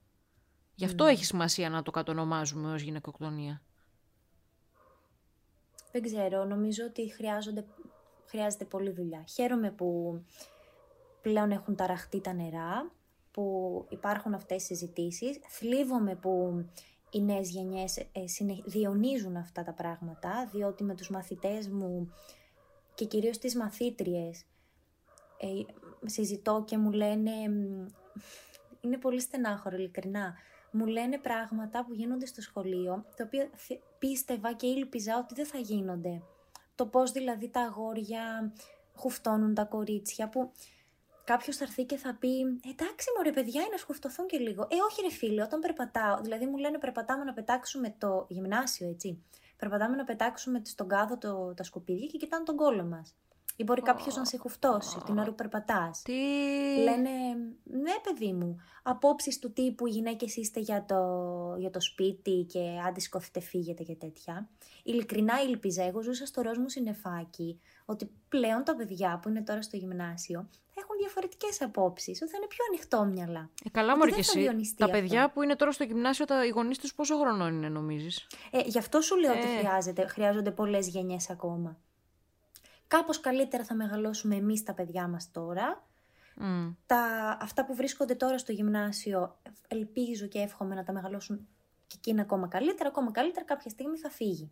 Γι' 0.78 0.86
αυτό 0.86 1.04
ναι. 1.04 1.12
έχει 1.12 1.26
σημασία 1.26 1.70
να 1.70 1.84
το 1.84 1.92
κατονομάζουμε 1.92 2.74
ως 2.74 2.82
γυναικοκτονία. 2.82 3.62
Δεν 5.92 6.02
ξέρω, 6.02 6.46
νομίζω 6.46 6.86
ότι 6.86 7.12
χρειάζονται, 7.12 7.66
χρειάζεται 8.26 8.66
πολλή 8.66 8.92
δουλειά. 8.92 9.24
Χαίρομαι 9.28 9.72
που 9.72 10.22
πλέον 11.22 11.52
έχουν 11.52 11.76
ταραχτεί 11.76 12.22
τα 12.22 12.34
νερά, 12.34 12.92
που 13.32 13.86
υπάρχουν 13.90 14.34
αυτές 14.34 14.63
οι 14.63 14.66
συζητήσεις. 14.66 15.40
Θλίβομαι 15.48 16.16
που 16.16 16.66
οι 17.12 17.22
νέες 17.22 17.50
γενιές 17.50 17.98
ε, 17.98 18.24
διονύζουν 18.66 19.36
αυτά 19.36 19.63
τα 19.63 19.74
πράγματα, 19.74 20.50
διότι 20.52 20.84
με 20.84 20.96
τους 20.96 21.10
μαθητές 21.10 21.68
μου 21.68 22.13
και 22.94 23.06
κυρίως 23.06 23.38
τις 23.38 23.56
μαθήτριες 23.56 24.46
ε, 25.38 25.48
συζητώ 26.06 26.63
και 26.68 26.78
μου 26.78 26.92
λένε, 26.92 27.32
είναι 28.82 28.98
πολύ 28.98 29.22
στενάχωρο 29.22 29.76
ειλικρινά, 29.76 30.36
μου 30.71 30.86
λένε 30.86 31.17
πράγματα 31.17 31.86
που 31.86 31.93
γίνονται 31.93 32.25
στο 32.25 32.41
σχολείο, 32.41 33.06
τα 33.15 33.23
οποία 33.23 33.49
πίστευα 33.99 34.53
και 34.53 34.67
ήλπιζα 34.67 35.17
ότι 35.17 35.34
δεν 35.34 35.45
θα 35.45 35.58
γίνονται. 35.58 36.21
Το 36.75 36.86
πώς 36.86 37.12
δηλαδή 37.12 37.49
τα 37.49 37.62
αγόρια 37.62 38.53
χουφτώνουν 38.95 39.53
τα 39.53 39.63
κορίτσια, 39.63 40.30
που 40.30 40.51
κάποιος 41.23 41.58
θα 41.58 41.63
έρθει 41.63 41.84
και 41.86 41.97
θα 41.97 42.15
πει: 42.19 42.41
Εντάξει, 42.71 43.08
μωρέ, 43.15 43.32
παιδιά, 43.32 43.62
είναι 43.62 43.69
να 43.71 43.77
σκουφτωθούν 43.77 44.27
και 44.27 44.38
λίγο. 44.38 44.62
Ε, 44.62 44.75
όχι, 44.89 45.01
ρε 45.01 45.10
φίλε, 45.10 45.41
όταν 45.41 45.60
περπατάω, 45.60 46.21
δηλαδή 46.21 46.45
μου 46.45 46.58
λένε 46.58 46.77
περπατάμε 46.77 47.23
να 47.23 47.34
πετάξουμε 47.34 47.95
το 47.97 48.25
γυμνάσιο, 48.30 48.89
έτσι. 48.89 49.23
Περπατάμε 49.58 49.95
να 49.95 50.03
πετάξουμε 50.03 50.62
στον 50.65 50.88
κάδο 50.88 51.17
το, 51.17 51.53
τα 51.53 51.63
σκουπίδια 51.63 52.08
και 52.08 52.17
κοιτάνε 52.17 52.43
τον 52.43 52.56
κόλο 52.56 52.84
μας. 52.84 53.15
Ή 53.60 53.63
μπορεί 53.63 53.82
κάποιος 53.82 54.15
να 54.15 54.26
σε 54.26 54.38
χουφτώσει 54.38 54.98
την 55.06 55.17
ώρα 55.17 55.30
που 55.30 55.36
περπατάς. 55.36 56.02
Τι; 56.02 56.13
Λένε, 56.84 57.10
ναι, 57.63 57.93
παιδί 58.04 58.34
μου. 58.34 58.56
Απόψεις 58.84 59.39
του 59.39 59.54
τύπου 59.54 59.88
γυναίκες 59.88 60.36
είστε 60.36 60.60
για 60.60 60.86
το, 60.86 60.96
για 61.58 61.70
το 61.70 61.82
σπίτι 61.82 62.46
και 62.50 62.60
άντε 62.88 63.00
σηκωθείτε, 63.00 63.39
φύγετε 63.39 63.84
και 63.84 63.96
τέτοια. 63.96 64.50
Ειλικρινά 64.84 65.41
ήλπιζα, 65.41 65.84
εγώ 65.84 66.02
ζούσα 66.02 66.26
στο 66.26 66.41
ροζ 66.41 66.58
μου 66.58 66.70
συνεφάκι, 66.70 67.60
ότι 67.86 68.12
πλέον 68.30 68.63
τα 68.63 68.76
παιδιά 68.76 69.20
που 69.22 69.30
είναι 69.30 69.41
τώρα 69.41 69.62
στο 69.62 69.78
γυμνάσιο 69.78 70.50
έχουν 70.74 70.98
διαφορετικές 71.00 71.62
απόψεις, 71.62 72.22
ότι 72.22 72.32
θα 72.32 72.38
είναι 72.38 72.48
πιο 72.48 72.65
ανοιχτόμυαλα. 72.70 73.50
Ε, 73.65 73.70
καλά, 73.70 73.98
Μωρή, 73.98 74.12
και 74.12 74.20
εσύ. 74.20 74.76
Τα 74.78 74.89
παιδιά 74.89 75.30
που 75.30 75.41
είναι 75.41 75.56
τώρα 75.56 75.72
στο 75.72 75.84
γυμνάσιο, 75.84 76.26
τα, 76.26 76.46
οι 76.46 76.50
γονείς 76.50 76.78
τους 76.78 76.93
πόσο 76.93 77.17
χρονών 77.17 77.54
είναι, 77.54 77.70
νομίζεις; 77.70 78.28
Ε, 78.52 78.60
γι' 78.65 78.78
αυτό 78.78 79.02
σου 79.02 79.15
λέω 79.15 79.34
ε. 79.34 79.38
ότι 79.38 79.48
χρειάζεται, 79.48 80.08
χρειάζονται 80.08 80.52
πολλές 80.52 80.88
γενιές 80.88 81.30
ακόμα. 81.30 81.78
Κάπως 82.88 83.19
καλύτερα 83.19 83.63
θα 83.63 83.76
μεγαλώσουμε 83.76 84.36
εμείς 84.36 84.63
τα 84.63 84.73
παιδιά 84.73 85.08
μας 85.08 85.32
τώρα. 85.32 85.84
Mm. 86.39 86.76
Τα, 86.86 87.02
αυτά 87.41 87.65
που 87.65 87.76
βρίσκονται 87.76 88.15
τώρα 88.15 88.38
στο 88.38 88.52
γυμνάσιο, 88.52 89.38
ελπίζω 89.67 90.28
και 90.28 90.39
εύχομαι 90.39 90.76
να 90.76 90.84
τα 90.84 90.93
μεγαλώσουν 90.93 91.47
και 91.88 91.95
εκείνα 91.97 92.21
ακόμα 92.21 92.47
καλύτερα, 92.47 92.89
ακόμα 92.89 93.12
καλύτερα 93.12 93.45
κάποια 93.45 93.69
στιγμή 93.69 93.97
θα 93.97 94.10
φύγει. 94.10 94.52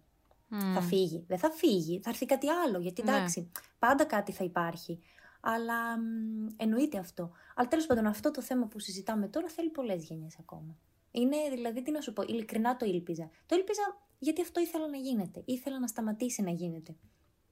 Θα 0.74 0.82
φύγει. 0.82 1.24
Δεν 1.28 1.38
θα 1.38 1.50
φύγει, 1.50 2.00
θα 2.04 2.10
έρθει 2.10 2.26
κάτι 2.26 2.50
άλλο. 2.50 2.80
Γιατί 2.80 3.04
ναι. 3.04 3.12
εντάξει, 3.12 3.52
πάντα 3.80 4.06
κάτι 4.06 4.32
θα 4.32 4.44
υπάρχει. 4.44 5.00
Αλλά 5.40 5.98
μ, 5.98 6.48
εννοείται 6.58 6.98
αυτό. 6.98 7.32
Αλλά 7.56 7.68
τέλος 7.68 7.86
πάντων, 7.86 8.06
αυτό 8.06 8.32
το 8.32 8.42
θέμα 8.42 8.66
που 8.66 8.80
συζητάμε 8.80 9.28
τώρα 9.28 9.48
θέλει 9.48 9.70
πολλές 9.70 10.04
γενιές 10.04 10.36
ακόμα. 10.40 10.78
Είναι 11.12 11.36
δηλαδή, 11.52 11.82
τι 11.82 11.92
να 11.92 12.02
σου 12.02 12.14
πω, 12.14 12.22
ειλικρινά 12.22 12.78
το 12.78 12.86
ήλπιζα. 12.86 13.30
Το 13.46 13.56
ήλπιζα 13.56 13.98
γιατί 14.20 14.42
αυτό 14.42 14.60
ήθελα 14.60 14.88
να 14.88 14.98
γίνεται. 14.98 15.42
Ήθελα 15.46 15.80
να 15.80 15.88
σταματήσει 15.88 16.42
να 16.42 16.52
γίνεται. 16.52 16.96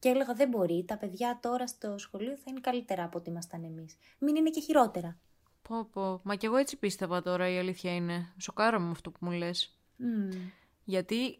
Και 0.03 0.09
έλεγα 0.09 0.33
δεν 0.33 0.49
μπορεί, 0.49 0.85
τα 0.87 0.97
παιδιά 0.97 1.39
τώρα 1.41 1.67
στο 1.67 1.97
σχολείο 1.97 2.37
θα 2.37 2.43
είναι 2.47 2.59
καλύτερα 2.59 3.03
από 3.03 3.17
ό,τι 3.17 3.29
ήμασταν 3.29 3.63
εμείς. 3.63 3.97
Μην 4.19 4.35
είναι 4.35 4.49
και 4.49 4.61
χειρότερα. 4.61 5.17
Πω, 5.61 5.85
πω. 5.85 6.19
Μα 6.23 6.35
κι 6.35 6.45
εγώ 6.45 6.55
έτσι 6.55 6.77
πίστευα 6.77 7.21
τώρα 7.21 7.49
η 7.49 7.57
αλήθεια 7.57 7.95
είναι. 7.95 8.33
Σοκάρομαι 8.37 8.85
με 8.85 8.91
αυτό 8.91 9.11
που 9.11 9.17
μου 9.21 9.31
λες. 9.31 9.77
Mm. 9.99 10.35
Γιατί, 10.83 11.39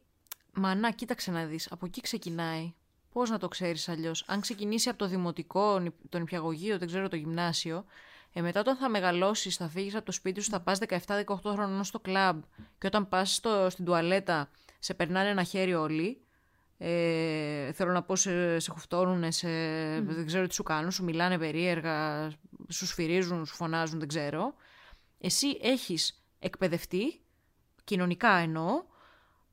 μα 0.54 0.76
να, 0.76 0.92
κοίταξε 0.92 1.32
να 1.32 1.46
δεις, 1.46 1.72
από 1.72 1.86
εκεί 1.86 2.02
ξεκινάει. 2.02 2.74
Πώς 3.12 3.30
να 3.30 3.38
το 3.38 3.48
ξέρεις 3.48 3.90
αλλιώς. 3.90 4.24
Αν 4.28 4.42
ξεκινήσει 4.42 4.90
από 4.90 4.98
το 4.98 5.08
δημοτικό, 5.08 5.84
τον 6.10 6.20
νηπιαγωγείο, 6.22 6.78
δεν 6.78 6.88
ξέρω 6.88 7.08
το 7.08 7.16
γυμνάσιο, 7.16 7.86
ε, 8.34 8.42
μετά 8.42 8.60
όταν 8.60 8.76
θα 8.76 8.90
μεγαλώσεις, 8.90 9.56
θα 9.56 9.68
φύγεις 9.68 9.96
από 9.96 10.06
το 10.06 10.12
σπίτι 10.12 10.42
σου, 10.42 10.50
θα 10.50 10.62
πας 10.62 10.80
17-18 10.80 11.52
χρονών 11.52 11.84
στο 11.84 12.00
κλαμπ 12.00 12.42
και 12.78 12.88
όταν 12.88 13.08
πας 13.08 13.42
στην 13.68 13.86
τουαλέτα, 13.86 14.50
σε 14.80 14.94
περνάνε 14.94 15.30
ένα 15.30 15.44
χέρι 15.44 15.74
όλοι. 15.74 16.23
Ε, 16.78 17.72
θέλω 17.72 17.92
να 17.92 18.04
πω, 18.04 18.16
σε, 18.16 18.60
σε 18.60 18.72
χουφτώνουν, 18.72 19.32
σε, 19.32 19.48
δεν 20.02 20.26
ξέρω 20.26 20.48
τι 20.48 20.54
σου 20.54 20.64
κάνουν, 20.64 20.92
σου 20.92 21.04
μιλάνε 21.04 21.38
περίεργα, 21.38 22.30
σου 22.70 22.86
σφυρίζουν, 22.86 23.46
σου 23.46 23.56
φωνάζουν, 23.56 24.00
δεν 24.00 24.08
ξέρω. 24.08 24.54
Εσύ 25.20 25.58
έχεις 25.62 26.24
εκπαιδευτεί, 26.40 27.22
κοινωνικά 27.84 28.30
εννοώ, 28.30 28.84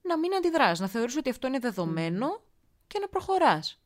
να 0.02 0.18
μην 0.18 0.34
αντιδράς, 0.34 0.80
να 0.80 0.88
θεωρείς 0.88 1.16
ότι 1.16 1.30
αυτό 1.30 1.46
είναι 1.46 1.58
δεδομένο 1.58 2.42
και 2.86 2.98
να 2.98 3.08
προχωράς. 3.08 3.80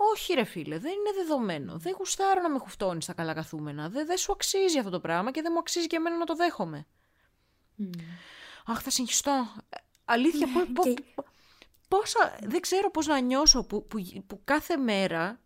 Όχι 0.00 0.34
ρε 0.34 0.44
φίλε, 0.44 0.78
δεν 0.78 0.92
είναι 0.92 1.12
δεδομένο. 1.14 1.78
Δεν 1.78 1.94
γουστάρω 1.98 2.40
να 2.40 2.50
με 2.50 2.58
χουφτώνεις 2.58 3.04
στα 3.04 3.12
καλά 3.12 3.34
καθούμενα. 3.34 3.88
Δεν, 3.88 4.06
δεν 4.06 4.16
σου 4.16 4.32
αξίζει 4.32 4.78
αυτό 4.78 4.90
το 4.90 5.00
πράγμα 5.00 5.30
και 5.30 5.42
δεν 5.42 5.50
μου 5.54 5.58
αξίζει 5.58 5.86
και 5.86 5.96
εμένα 5.96 6.16
να 6.16 6.24
το 6.24 6.34
δέχομαι. 6.34 6.86
Αχ, 8.66 8.82
θα 8.82 8.90
συγχυστώ. 8.90 9.30
Ε, 9.68 9.76
αλήθεια, 10.04 10.46
ναι, 10.46 10.94
πόσα, 11.88 12.38
δεν 12.42 12.60
ξέρω 12.60 12.90
πώς 12.90 13.06
να 13.06 13.20
νιώσω 13.20 13.64
που, 13.64 13.86
που, 13.86 13.98
που, 14.26 14.40
κάθε 14.44 14.76
μέρα, 14.76 15.40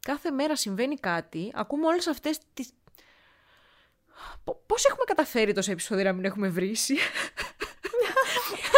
κάθε 0.00 0.30
μέρα 0.30 0.56
συμβαίνει 0.56 0.96
κάτι, 0.96 1.52
ακούμε 1.54 1.86
όλες 1.86 2.06
αυτές 2.06 2.38
τις... 2.54 2.70
Πώς 4.66 4.84
έχουμε 4.84 5.04
καταφέρει 5.06 5.52
τόσα 5.52 5.72
επεισόδια 5.72 6.04
να 6.04 6.12
μην 6.12 6.24
έχουμε 6.24 6.48
βρήσει. 6.48 6.96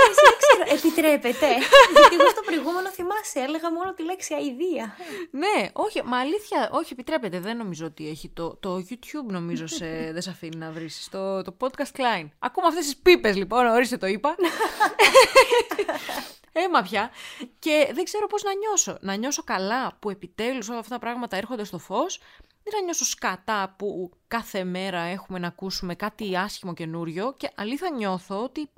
Εσύ 0.05 0.37
ξέρω, 0.39 0.65
επιτρέπεται. 0.77 1.49
Γιατί 1.97 2.15
εγώ 2.15 2.29
στο 2.31 2.41
προηγούμενο 2.45 2.89
θυμάσαι, 2.91 3.41
έλεγα 3.41 3.73
μόνο 3.73 3.95
τη 3.95 4.03
λέξη 4.03 4.35
αηδία. 4.35 4.97
ναι, 5.31 5.69
όχι, 5.73 6.03
μα 6.05 6.19
αλήθεια, 6.19 6.71
όχι, 6.73 6.93
επιτρέπεται. 6.93 7.41
Δεν 7.41 7.57
νομίζω 7.57 7.87
ότι 7.87 8.09
έχει 8.09 8.29
το, 8.29 8.57
το 8.57 8.77
YouTube, 8.77 9.27
νομίζω, 9.27 9.67
σε, 9.67 9.87
δεν 10.13 10.23
σε 10.23 10.31
αφήνει 10.31 10.57
να 10.57 10.71
βρεις. 10.71 11.09
Το, 11.11 11.43
το 11.43 11.57
podcast 11.61 12.01
Klein. 12.01 12.29
Ακούμε 12.39 12.67
αυτές 12.67 12.85
τις 12.85 12.97
πίπες, 12.97 13.37
λοιπόν, 13.37 13.67
ορίστε 13.67 13.97
το 13.97 14.07
είπα. 14.07 14.35
Έμα 16.57 16.83
πια. 16.83 17.11
Και 17.59 17.91
δεν 17.95 18.05
ξέρω 18.05 18.27
πώς 18.27 18.43
να 18.43 18.55
νιώσω. 18.55 18.99
Να 19.01 19.15
νιώσω 19.15 19.43
καλά 19.43 19.97
που 19.99 20.11
επιτέλους 20.11 20.69
όλα 20.69 20.79
αυτά 20.79 20.95
τα 20.95 21.01
πράγματα 21.01 21.37
έρχονται 21.37 21.65
στο 21.65 21.79
φως 21.79 22.17
ή 22.63 22.71
να 22.73 22.83
νιώσω 22.83 23.05
σκατά 23.05 23.75
που 23.79 24.11
κάθε 24.29 24.65
μέρα 24.65 25.01
έχουμε 25.01 25.39
να 25.39 25.47
ακούσουμε 25.47 25.95
κάτι 25.95 26.37
άσχημο 26.37 26.75
καινούριο 26.75 27.35
και 27.37 27.51
αλήθεια 27.55 27.91
νιώθω 27.91 28.43
ότι 28.43 28.71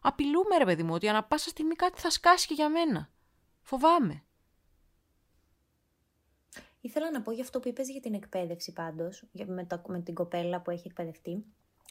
απειλούμε 0.00 0.56
ρε 0.58 0.64
παιδί 0.64 0.82
μου 0.82 0.94
ότι 0.94 1.08
ανά 1.08 1.24
πάσα 1.24 1.48
στιγμή 1.48 1.74
κάτι 1.74 2.00
θα 2.00 2.10
σκάσει 2.10 2.46
και 2.46 2.54
για 2.54 2.68
μένα. 2.68 3.10
Φοβάμαι. 3.62 4.22
Ήθελα 6.80 7.10
να 7.10 7.22
πω 7.22 7.32
για 7.32 7.42
αυτό 7.42 7.60
που 7.60 7.68
είπες 7.68 7.88
για 7.88 8.00
την 8.00 8.14
εκπαίδευση 8.14 8.72
πάντως, 8.72 9.24
με, 9.32 9.66
με 9.86 10.00
την 10.00 10.14
κοπέλα 10.14 10.60
που 10.60 10.70
έχει 10.70 10.86
εκπαιδευτεί. 10.86 11.44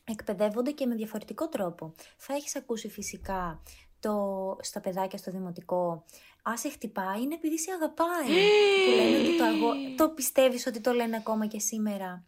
Εκπαιδεύονται 0.04 0.72
και 0.72 0.86
με 0.86 0.96
διαφορετικό 0.96 1.50
τρόπο. 1.50 1.94
Θα 2.18 2.34
έχεις 2.34 2.56
ακούσει 2.56 2.90
φυσικά 2.90 3.62
το, 4.06 4.58
στα 4.62 4.82
παιδάκια 4.82 5.18
στο 5.18 5.32
δημοτικό 5.32 6.04
«Α, 6.50 6.58
σε 6.58 6.70
χτυπάει» 6.70 7.22
είναι 7.22 7.34
επειδή 7.34 7.60
σε 7.60 7.72
αγαπάει. 7.72 8.28
που 8.86 8.96
λένε 8.96 9.18
ότι 9.18 9.38
το, 9.38 9.44
αγώ... 9.44 9.72
το 9.98 10.10
πιστεύεις 10.10 10.66
ότι 10.68 10.82
το 10.82 10.92
λένε 10.92 11.16
ακόμα 11.16 11.46
και 11.46 11.60
σήμερα. 11.60 12.24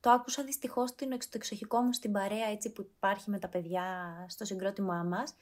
Το 0.00 0.10
άκουσα 0.10 0.42
δυστυχώς 0.42 0.90
στο 1.18 1.30
εξοχικό 1.30 1.80
μου 1.80 1.92
στην 1.92 2.12
παρέα 2.12 2.46
έτσι 2.46 2.70
που 2.70 2.90
υπάρχει 2.96 3.30
με 3.30 3.38
τα 3.38 3.48
παιδιά 3.48 3.84
στο 4.28 4.44
συγκρότημά 4.44 5.02
μας. 5.02 5.34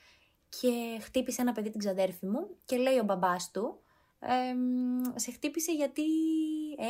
Και 0.48 1.00
χτύπησε 1.00 1.40
ένα 1.40 1.52
παιδί 1.52 1.70
την 1.70 1.80
ξαδέρφη 1.80 2.26
μου 2.26 2.48
και 2.64 2.76
λέει 2.76 2.98
ο 2.98 3.04
μπαμπάς 3.04 3.50
του. 3.50 3.80
σε 5.14 5.30
χτύπησε 5.30 5.72
γιατί 5.72 6.02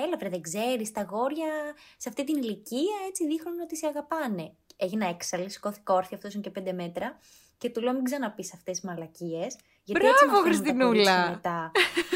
έλα 0.05 0.17
βρε 0.19 0.29
δεν 0.29 0.41
ξέρεις 0.41 0.93
τα 0.93 1.03
γόρια 1.03 1.53
σε 1.97 2.09
αυτή 2.09 2.25
την 2.25 2.37
ηλικία 2.37 2.97
έτσι 3.09 3.27
δείχνουν 3.27 3.61
ότι 3.61 3.77
σε 3.77 3.87
αγαπάνε 3.87 4.55
έγινα 4.77 5.07
έξαλλη, 5.07 5.51
σηκώθηκα 5.51 5.95
όρθια, 5.95 6.17
αυτό 6.17 6.29
είναι 6.33 6.43
και 6.43 6.51
πέντε 6.51 6.73
μέτρα 6.73 7.19
και 7.59 7.71
του 7.71 7.81
λέω 7.81 7.93
μην 7.93 8.05
ξαναπείς 8.05 8.55
αυτές 8.55 8.75
τις 8.81 8.85
μαλακίες. 8.85 9.57
Γιατί 9.85 10.07
Μπράβο, 10.07 10.43
Χριστινούλα! 10.43 11.31
Μετά. 11.31 11.71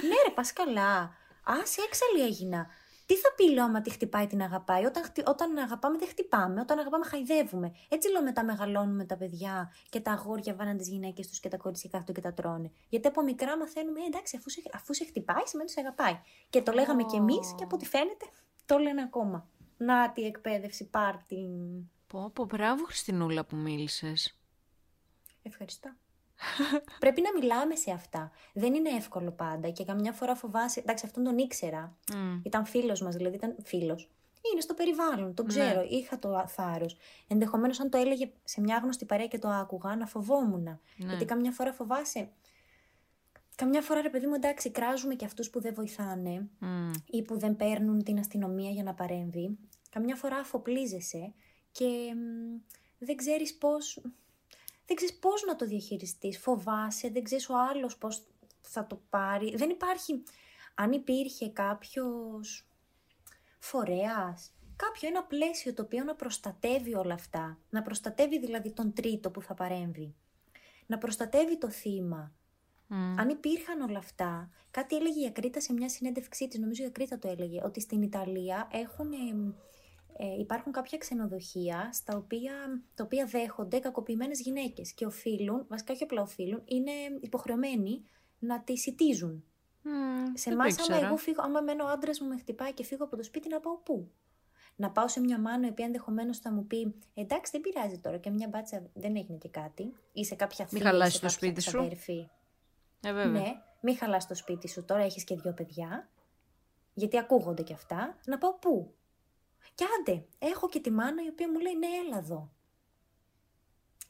ναι, 0.09 0.15
ρε, 0.27 0.31
πας 0.35 0.53
καλά. 0.53 0.99
Α, 1.43 1.55
σε 1.65 1.81
έξαλλη 1.87 2.23
έγινα. 2.27 2.67
Τι 3.07 3.17
θα 3.17 3.33
πει, 3.37 3.51
λέω, 3.53 3.65
άμα 3.65 3.81
τη 3.81 3.91
χτυπάει 3.91 4.27
την 4.27 4.43
αγαπάει; 4.43 4.85
Όταν, 4.85 5.03
όταν 5.27 5.59
αγαπάμε, 5.59 5.99
δεν 5.99 6.09
χτυπάμε. 6.09 6.61
Όταν 6.61 6.79
αγαπάμε, 6.79 7.05
χαϊδεύουμε. 7.05 7.73
Έτσι, 7.89 8.11
λέω, 8.11 8.23
μετά 8.23 8.45
μεγαλώνουμε 8.45 9.05
τα 9.05 9.17
παιδιά 9.17 9.73
και 9.89 10.01
τα 10.01 10.13
αγόρια 10.13 10.55
βάναν 10.55 10.77
τις 10.77 10.89
γυναίκες 10.89 11.29
τους 11.29 11.41
και 11.41 11.49
τα 11.49 11.57
κορίτσια 11.57 11.91
κάτω 11.93 12.13
και 12.13 12.21
τα 12.21 12.33
τρώνε. 12.33 12.71
Γιατί 12.89 13.07
από 13.07 13.23
μικρά 13.23 13.57
μαθαίνουμε, 13.57 14.01
ε, 14.01 14.07
εντάξει, 14.07 14.37
αφού 14.37 14.51
σε, 14.51 14.63
αφού 14.73 14.95
σε 14.95 15.05
χτυπάει, 15.05 15.43
σημαίνει 15.45 15.71
ότι 15.71 15.81
σε 15.81 15.81
αγαπάει. 15.81 16.21
Και 16.51 16.63
το 16.63 16.73
λέγαμε 16.73 17.03
κι 17.03 17.17
εμείς 17.17 17.55
και 17.57 17.65
από 17.65 17.77
ό,τι 17.77 17.87
φαίνεται 17.87 18.27
το 18.65 18.79
λένε 18.79 19.03
ακόμα. 19.03 19.49
Να 19.77 20.13
τη 20.13 20.23
εκπαίδευση, 20.23 20.85
πάρτι. 20.91 21.47
Πω, 22.07 22.31
πω, 22.35 22.45
μπράβο 22.45 22.85
Χριστινούλα 22.85 23.45
που 23.45 23.57
μίλησες. 23.57 24.38
Ευχαριστώ. 25.49 25.91
Πρέπει 27.01 27.21
να 27.21 27.41
μιλάμε 27.41 27.75
σε 27.75 27.91
αυτά. 27.91 28.31
Δεν 28.53 28.75
είναι 28.75 28.89
εύκολο 28.89 29.31
πάντα 29.31 29.71
και 29.71 29.85
καμιά 29.85 30.13
φορά 30.13 30.35
φοβάσαι. 30.35 30.81
Εντάξει, 30.81 31.07
αυτόν 31.07 31.25
τον 31.25 31.39
ήξερα. 31.39 31.97
Ήταν 32.43 32.65
φίλος 32.65 33.01
μας, 33.01 33.17
δηλαδή 33.17 33.37
ήταν 33.37 33.57
φίλος. 33.65 34.11
Είναι 34.53 34.61
στο 34.61 34.75
περιβάλλον, 34.75 35.35
τον 35.35 35.47
ναι. 35.47 35.53
ξέρω, 35.53 35.87
είχα 35.89 36.19
το 36.19 36.45
θάρρος. 36.49 36.97
Ενδεχομένως, 37.27 37.81
αν 37.81 37.91
το 37.91 37.99
έλεγε 37.99 38.31
σε 38.45 38.61
μια 38.61 38.81
γνωστή 38.83 39.05
παρέα 39.05 39.27
και 39.27 39.39
το 39.39 39.49
άκουγα, 39.49 39.97
να 39.97 40.07
φοβόμουν. 40.07 40.63
Ναι. 40.63 40.79
Γιατί 40.97 41.25
καμιά 41.25 41.51
φορά 41.51 41.73
φοβάσαι. 41.73 42.31
Καμιά 43.55 43.83
φορά, 43.83 44.01
ρε 44.01 44.11
παιδί 44.11 44.27
μου, 44.27 44.35
εντάξει, 44.35 44.71
κράζουμε 44.71 45.15
και 45.15 45.25
αυτούς 45.25 45.51
που 45.51 45.61
δεν 45.61 45.75
βοηθάνε 45.75 46.49
ή 47.07 47.23
που 47.23 47.39
δεν 47.39 47.57
παίρνουν 47.57 48.03
την 48.03 48.19
αστυνομία 48.19 48.71
για 48.71 48.83
να 48.83 48.95
παρέμβει. 48.95 49.59
Καμιά 49.91 50.17
φορά 50.17 50.37
αφοπλίζεσαι 50.37 51.35
και 51.73 52.15
δεν 52.99 53.17
ξέρεις 53.17 53.59
πώς, 53.59 54.01
δεν 54.89 54.97
ξέρεις 54.97 55.19
πώς 55.19 55.43
να 55.43 55.57
το 55.57 55.67
διαχειριστείς, 55.67 56.39
φοβάσαι, 56.39 57.11
δεν 57.11 57.23
ξέρεις 57.23 57.49
ο 57.49 57.55
άλλος 57.71 57.99
πώς 57.99 58.27
θα 58.61 58.87
το 58.87 59.03
πάρει. 59.11 59.57
Δεν 59.57 59.71
υπάρχει, 59.71 60.23
αν 60.75 60.93
υπήρχε 60.93 61.49
κάποιος 61.49 62.67
φορέας, 63.59 64.53
κάποιο 64.77 65.09
ένα 65.09 65.25
πλαίσιο 65.25 65.75
το 65.75 65.83
οποίο 65.83 66.05
να 66.05 66.15
προστατεύει 66.15 66.95
όλα 66.95 67.15
αυτά, 67.15 67.59
να 67.71 67.83
προστατεύει 67.83 68.39
δηλαδή 68.39 68.71
τον 68.73 68.93
τρίτο 68.93 69.31
που 69.31 69.43
θα 69.43 69.55
παρέμβει, 69.55 70.15
να 70.87 70.99
προστατεύει 70.99 71.59
το 71.59 71.71
θύμα. 71.71 72.33
Αν 73.17 73.29
υπήρχαν 73.29 73.81
όλα 73.81 73.99
αυτά, 73.99 74.51
κάτι 74.71 74.97
έλεγε 74.97 75.21
η 75.21 75.27
Ακρίτα 75.27 75.61
σε 75.61 75.73
μια 75.73 75.89
συνέντευξή 75.89 76.49
της, 76.49 76.59
νομίζω 76.59 76.83
η 76.83 76.87
Ακρίτα 76.87 77.19
το 77.19 77.29
έλεγε, 77.29 77.61
ότι 77.65 77.81
στην 77.81 78.03
Ιταλία 78.03 78.69
έχουν, 78.73 79.13
ε, 80.21 80.39
υπάρχουν 80.39 80.73
κάποια 80.73 80.99
ξενοδοχεία 80.99 81.89
στα 81.93 82.17
οποία, 82.17 82.53
τα 82.95 83.05
οποία 83.05 83.27
δέχονται 83.27 83.79
κακοποιημένες 83.79 84.41
γυναίκες 84.41 84.93
και 84.93 85.07
οφείλουν, 85.07 85.65
βασικά 85.69 85.93
όχι 85.93 86.03
απλά 86.03 86.23
οφείλουν, 86.23 86.63
είναι 86.65 86.91
υποχρεωμένοι 87.21 88.05
να 88.39 88.61
τις 88.61 88.81
σητίζουν. 88.81 89.45
σε 90.35 90.51
εμάς, 90.51 90.91
άμα 90.91 91.07
εγώ 91.07 91.17
φύγω, 91.17 91.43
άμα 91.43 91.61
μένω 91.61 91.85
ο 91.85 91.89
άντρας 91.89 92.21
μου 92.21 92.29
με 92.29 92.39
χτυπάει 92.39 92.73
και 92.73 92.85
φύγω 92.85 93.05
από 93.05 93.17
το 93.17 93.23
σπίτι, 93.23 93.49
να 93.49 93.61
πάω 93.61 93.77
πού; 93.77 94.11
Να 94.77 94.91
πάω 94.91 95.09
σε 95.09 95.21
μια 95.21 95.41
μάνα 95.41 95.67
η 95.67 95.71
οποία 95.71 95.85
ενδεχομένως 95.85 96.39
θα 96.39 96.53
μου 96.53 96.67
πει 96.67 96.95
Εντάξει, 97.15 97.53
δεν 97.53 97.61
πειράζει 97.61 97.99
τώρα 97.99 98.17
και 98.17 98.31
μια 98.31 98.49
μπάτσα 98.49 98.91
δεν 98.95 99.17
έγινε 99.17 99.39
και 99.39 99.49
κάτι. 99.49 99.95
Ή 100.13 100.25
σε 100.25 100.35
κάποια 100.35 100.67
φίλη. 100.67 100.81
Μην 100.81 100.91
χαλάσει 100.91 101.21
το 101.21 101.29
σπίτι 101.29 101.61
σου. 101.61 101.89
Ε, 103.03 103.13
βέβαια. 103.13 103.41
Ναι, 103.41 103.53
μην 103.81 103.97
χαλάσει 103.97 104.29
το 104.29 104.35
σπίτι 104.35 104.69
σου. 104.69 104.85
Τώρα 104.85 105.03
έχεις 105.03 105.25
και 105.25 105.35
δύο 105.35 105.53
παιδιά. 105.53 106.09
Γιατί 106.95 107.19
ακούγονται 107.19 107.63
και 107.63 107.73
αυτά. 107.73 108.19
Να 108.27 108.39
πάω 108.39 108.55
πού; 108.55 108.95
Και 109.79 109.87
άντε, 109.99 110.27
έχω 110.39 110.69
και 110.69 110.81
τη 110.81 110.91
μάνα 110.91 111.25
η 111.25 111.29
οποία 111.29 111.51
μου 111.51 111.59
λέει 111.59 111.75
Ναι, 111.75 111.87
έλα 112.07 112.19
εδώ. 112.19 112.51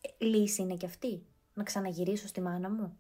Ε, 0.01 0.25
λύση 0.25 0.63
είναι 0.63 0.77
και 0.77 0.87
αυτή. 0.87 1.27
Να 1.55 1.63
ξαναγυρίσω 1.63 2.27
στη 2.27 2.41
μάνα 2.41 2.71
μου. 2.71 2.99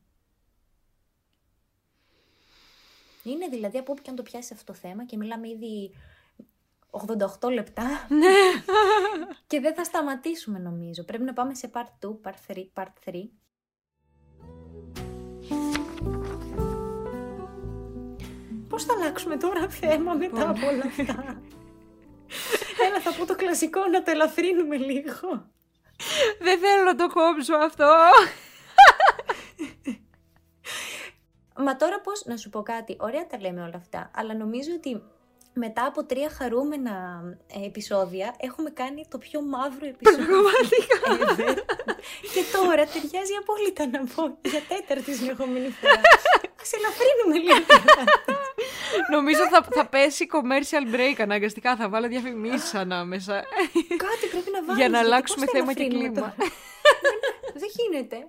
Είναι 3.22 3.48
δηλαδή 3.48 3.78
από 3.78 3.92
όπου 3.92 4.02
και 4.02 4.10
αν 4.10 4.16
το 4.16 4.22
πιάσει 4.22 4.52
αυτό 4.52 4.72
το 4.72 4.78
θέμα 4.78 5.04
και 5.04 5.16
μιλάμε 5.16 5.48
ήδη 5.48 5.94
88 7.40 7.52
λεπτά. 7.52 8.06
Ναι. 8.08 8.62
και 9.46 9.60
δεν 9.60 9.74
θα 9.74 9.84
σταματήσουμε 9.84 10.58
νομίζω. 10.58 11.04
Πρέπει 11.04 11.24
να 11.24 11.32
πάμε 11.32 11.54
σε 11.54 11.70
part 11.74 12.06
2, 12.06 12.16
part 12.22 12.52
3, 12.56 12.66
part 12.74 13.10
3. 13.10 13.28
Πώς 18.68 18.84
θα 18.84 18.94
αλλάξουμε 18.94 19.36
τώρα 19.36 19.68
θέμα 19.68 20.14
μετά 20.14 20.48
από 20.48 20.66
όλα 20.66 20.84
αυτά; 20.84 21.42
Έλα 23.08 23.16
θα 23.16 23.22
πω 23.22 23.26
το 23.26 23.34
κλασικό 23.34 23.86
να 23.86 24.02
το 24.02 24.10
ελαφρύνουμε 24.10 24.76
λίγο. 24.76 25.50
Δεν 26.38 26.58
θέλω 26.58 26.82
να 26.84 26.94
το 26.94 27.08
κόψω 27.08 27.54
αυτό. 27.54 27.94
Μα 31.56 31.76
τώρα 31.76 32.00
πώς, 32.00 32.22
να 32.24 32.36
σου 32.36 32.50
πω 32.50 32.62
κάτι, 32.62 32.96
ωραία 33.00 33.26
τα 33.26 33.40
λέμε 33.40 33.60
όλα 33.60 33.76
αυτά, 33.76 34.10
αλλά 34.14 34.34
νομίζω 34.34 34.70
ότι 34.76 35.02
μετά 35.52 35.86
από 35.86 36.04
τρία 36.04 36.30
χαρούμενα 36.30 37.22
ε, 37.46 37.66
επεισόδια 37.66 38.34
έχουμε 38.38 38.70
κάνει 38.70 39.06
το 39.10 39.18
πιο 39.18 39.42
μαύρο 39.42 39.86
επεισόδιο. 39.86 40.26
Πραγματικά. 40.26 40.98
και 42.34 42.42
τώρα 42.56 42.84
ταιριάζει 42.92 43.34
απόλυτα 43.40 43.86
να 43.86 44.00
πω 44.14 44.38
για 44.42 44.62
τέταρτη 44.68 45.14
συνεχόμενη 45.14 45.68
φορά. 45.68 46.00
Α 46.62 46.66
ελαφρύνουμε 46.78 47.36
λίγο. 47.46 47.64
Νομίζω 49.10 49.48
θα, 49.48 49.66
θα 49.70 49.86
πέσει 49.86 50.28
commercial 50.32 50.94
break 50.94 51.14
αναγκαστικά. 51.18 51.76
Θα 51.76 51.88
βάλω 51.88 52.08
διαφημίσεις 52.08 52.74
ανάμεσα. 52.74 53.34
Κάτι 54.06 54.26
πρέπει 54.30 54.50
να 54.52 54.64
βάλω. 54.64 54.78
Για 54.78 54.88
να 54.88 54.98
αλλάξουμε 54.98 55.46
θέμα 55.46 55.72
και 55.72 55.88
κλίμα. 55.88 56.34
Δεν 57.54 57.70
γίνεται. 57.76 58.26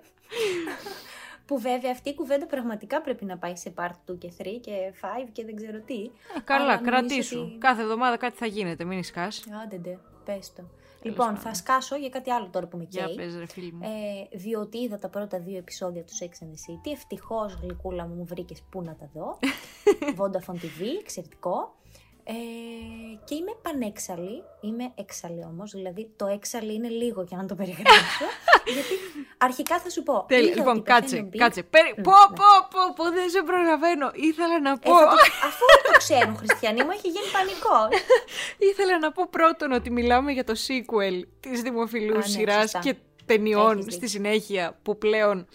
Που 1.45 1.59
βέβαια 1.59 1.91
αυτή 1.91 2.09
η 2.09 2.15
κουβέντα 2.15 2.45
πραγματικά 2.45 3.01
πρέπει 3.01 3.25
να 3.25 3.37
πάει 3.37 3.55
σε 3.55 3.73
part 3.75 4.11
2 4.11 4.17
και 4.19 4.31
3 4.37 4.45
και 4.61 4.71
5 5.01 5.05
και 5.31 5.45
δεν 5.45 5.55
ξέρω 5.55 5.79
τι. 5.85 6.11
Ε, 6.35 6.39
καλά, 6.43 6.77
κρατήσου. 6.77 7.39
Ότι... 7.39 7.57
Κάθε 7.57 7.81
εβδομάδα 7.81 8.17
κάτι 8.17 8.37
θα 8.37 8.45
γίνεται, 8.45 8.83
μην 8.83 9.03
σκάς. 9.03 9.43
Άντε, 9.63 9.77
ντε, 9.77 9.97
πες 10.25 10.53
το. 10.55 10.63
Λοιπόν, 11.01 11.35
θα 11.35 11.53
σκάσω 11.53 11.95
για 11.95 12.09
κάτι 12.09 12.31
άλλο 12.31 12.49
τώρα 12.49 12.67
που 12.67 12.77
με 12.77 12.85
καίει. 12.85 13.05
Για 13.05 13.23
πες, 13.23 13.35
ρε 13.35 13.45
φίλη 13.45 13.71
μου. 13.71 13.79
Ε, 13.83 14.37
διότι 14.37 14.77
είδα 14.77 14.99
τα 14.99 15.09
πρώτα 15.09 15.39
δύο 15.39 15.57
επεισόδια 15.57 16.03
του 16.03 16.13
Sex 16.21 16.43
and 16.43 16.47
the 16.47 16.71
City. 16.71 16.91
Ευτυχώς, 16.93 17.53
γλυκούλα 17.61 18.07
μου, 18.07 18.15
μου 18.15 18.25
βρήκες 18.25 18.63
πού 18.69 18.81
να 18.81 18.95
τα 18.95 19.09
δω. 19.13 19.39
Vodafone 20.19 20.55
TV, 20.55 20.83
εξαιρετικό. 20.99 21.75
Ε, 22.31 22.33
και 23.25 23.35
είμαι 23.35 23.55
πανέξαλλη, 23.61 24.43
είμαι 24.61 24.91
έξαλλη 24.95 25.43
όμως, 25.43 25.71
δηλαδή 25.71 26.11
το 26.15 26.25
έξαλλη 26.25 26.73
είναι 26.73 26.87
λίγο 26.87 27.21
για 27.21 27.37
να 27.37 27.45
το 27.45 27.55
περιγράψω. 27.55 28.25
γιατί 28.75 28.93
αρχικά 29.37 29.79
θα 29.79 29.89
σου 29.89 30.03
πω. 30.03 30.25
Τέλεια, 30.27 30.55
λοιπόν, 30.55 30.83
κάτσε, 30.83 31.29
κάτσε. 31.37 31.63
Περι... 31.63 31.93
πω, 31.93 32.01
ναι. 32.01 32.35
πω, 32.39 32.51
πω, 32.69 32.93
πω, 32.95 33.03
δεν 33.11 33.29
σε 33.29 33.41
προλαβαίνω. 33.41 34.11
Ήθελα 34.13 34.59
να 34.59 34.77
πω. 34.77 34.91
Ε, 34.91 35.03
αφού 35.47 35.65
το 35.91 35.97
ξέρουν, 35.97 36.37
Χριστιανοί 36.37 36.83
μου, 36.83 36.91
έχει 36.91 37.07
γίνει 37.07 37.25
πανικό. 37.31 38.03
Ήθελα 38.71 38.99
να 38.99 39.11
πω 39.11 39.27
πρώτον 39.29 39.71
ότι 39.71 39.89
μιλάμε 39.89 40.31
για 40.31 40.43
το 40.43 40.53
sequel 40.67 41.21
της 41.39 41.61
δημοφιλούς 41.61 42.25
ναι, 42.25 42.31
σειράς 42.31 42.71
και 42.81 42.95
ταινιών 43.25 43.91
στη 43.91 44.07
συνέχεια 44.07 44.79
που 44.83 44.97
πλέον 44.97 45.47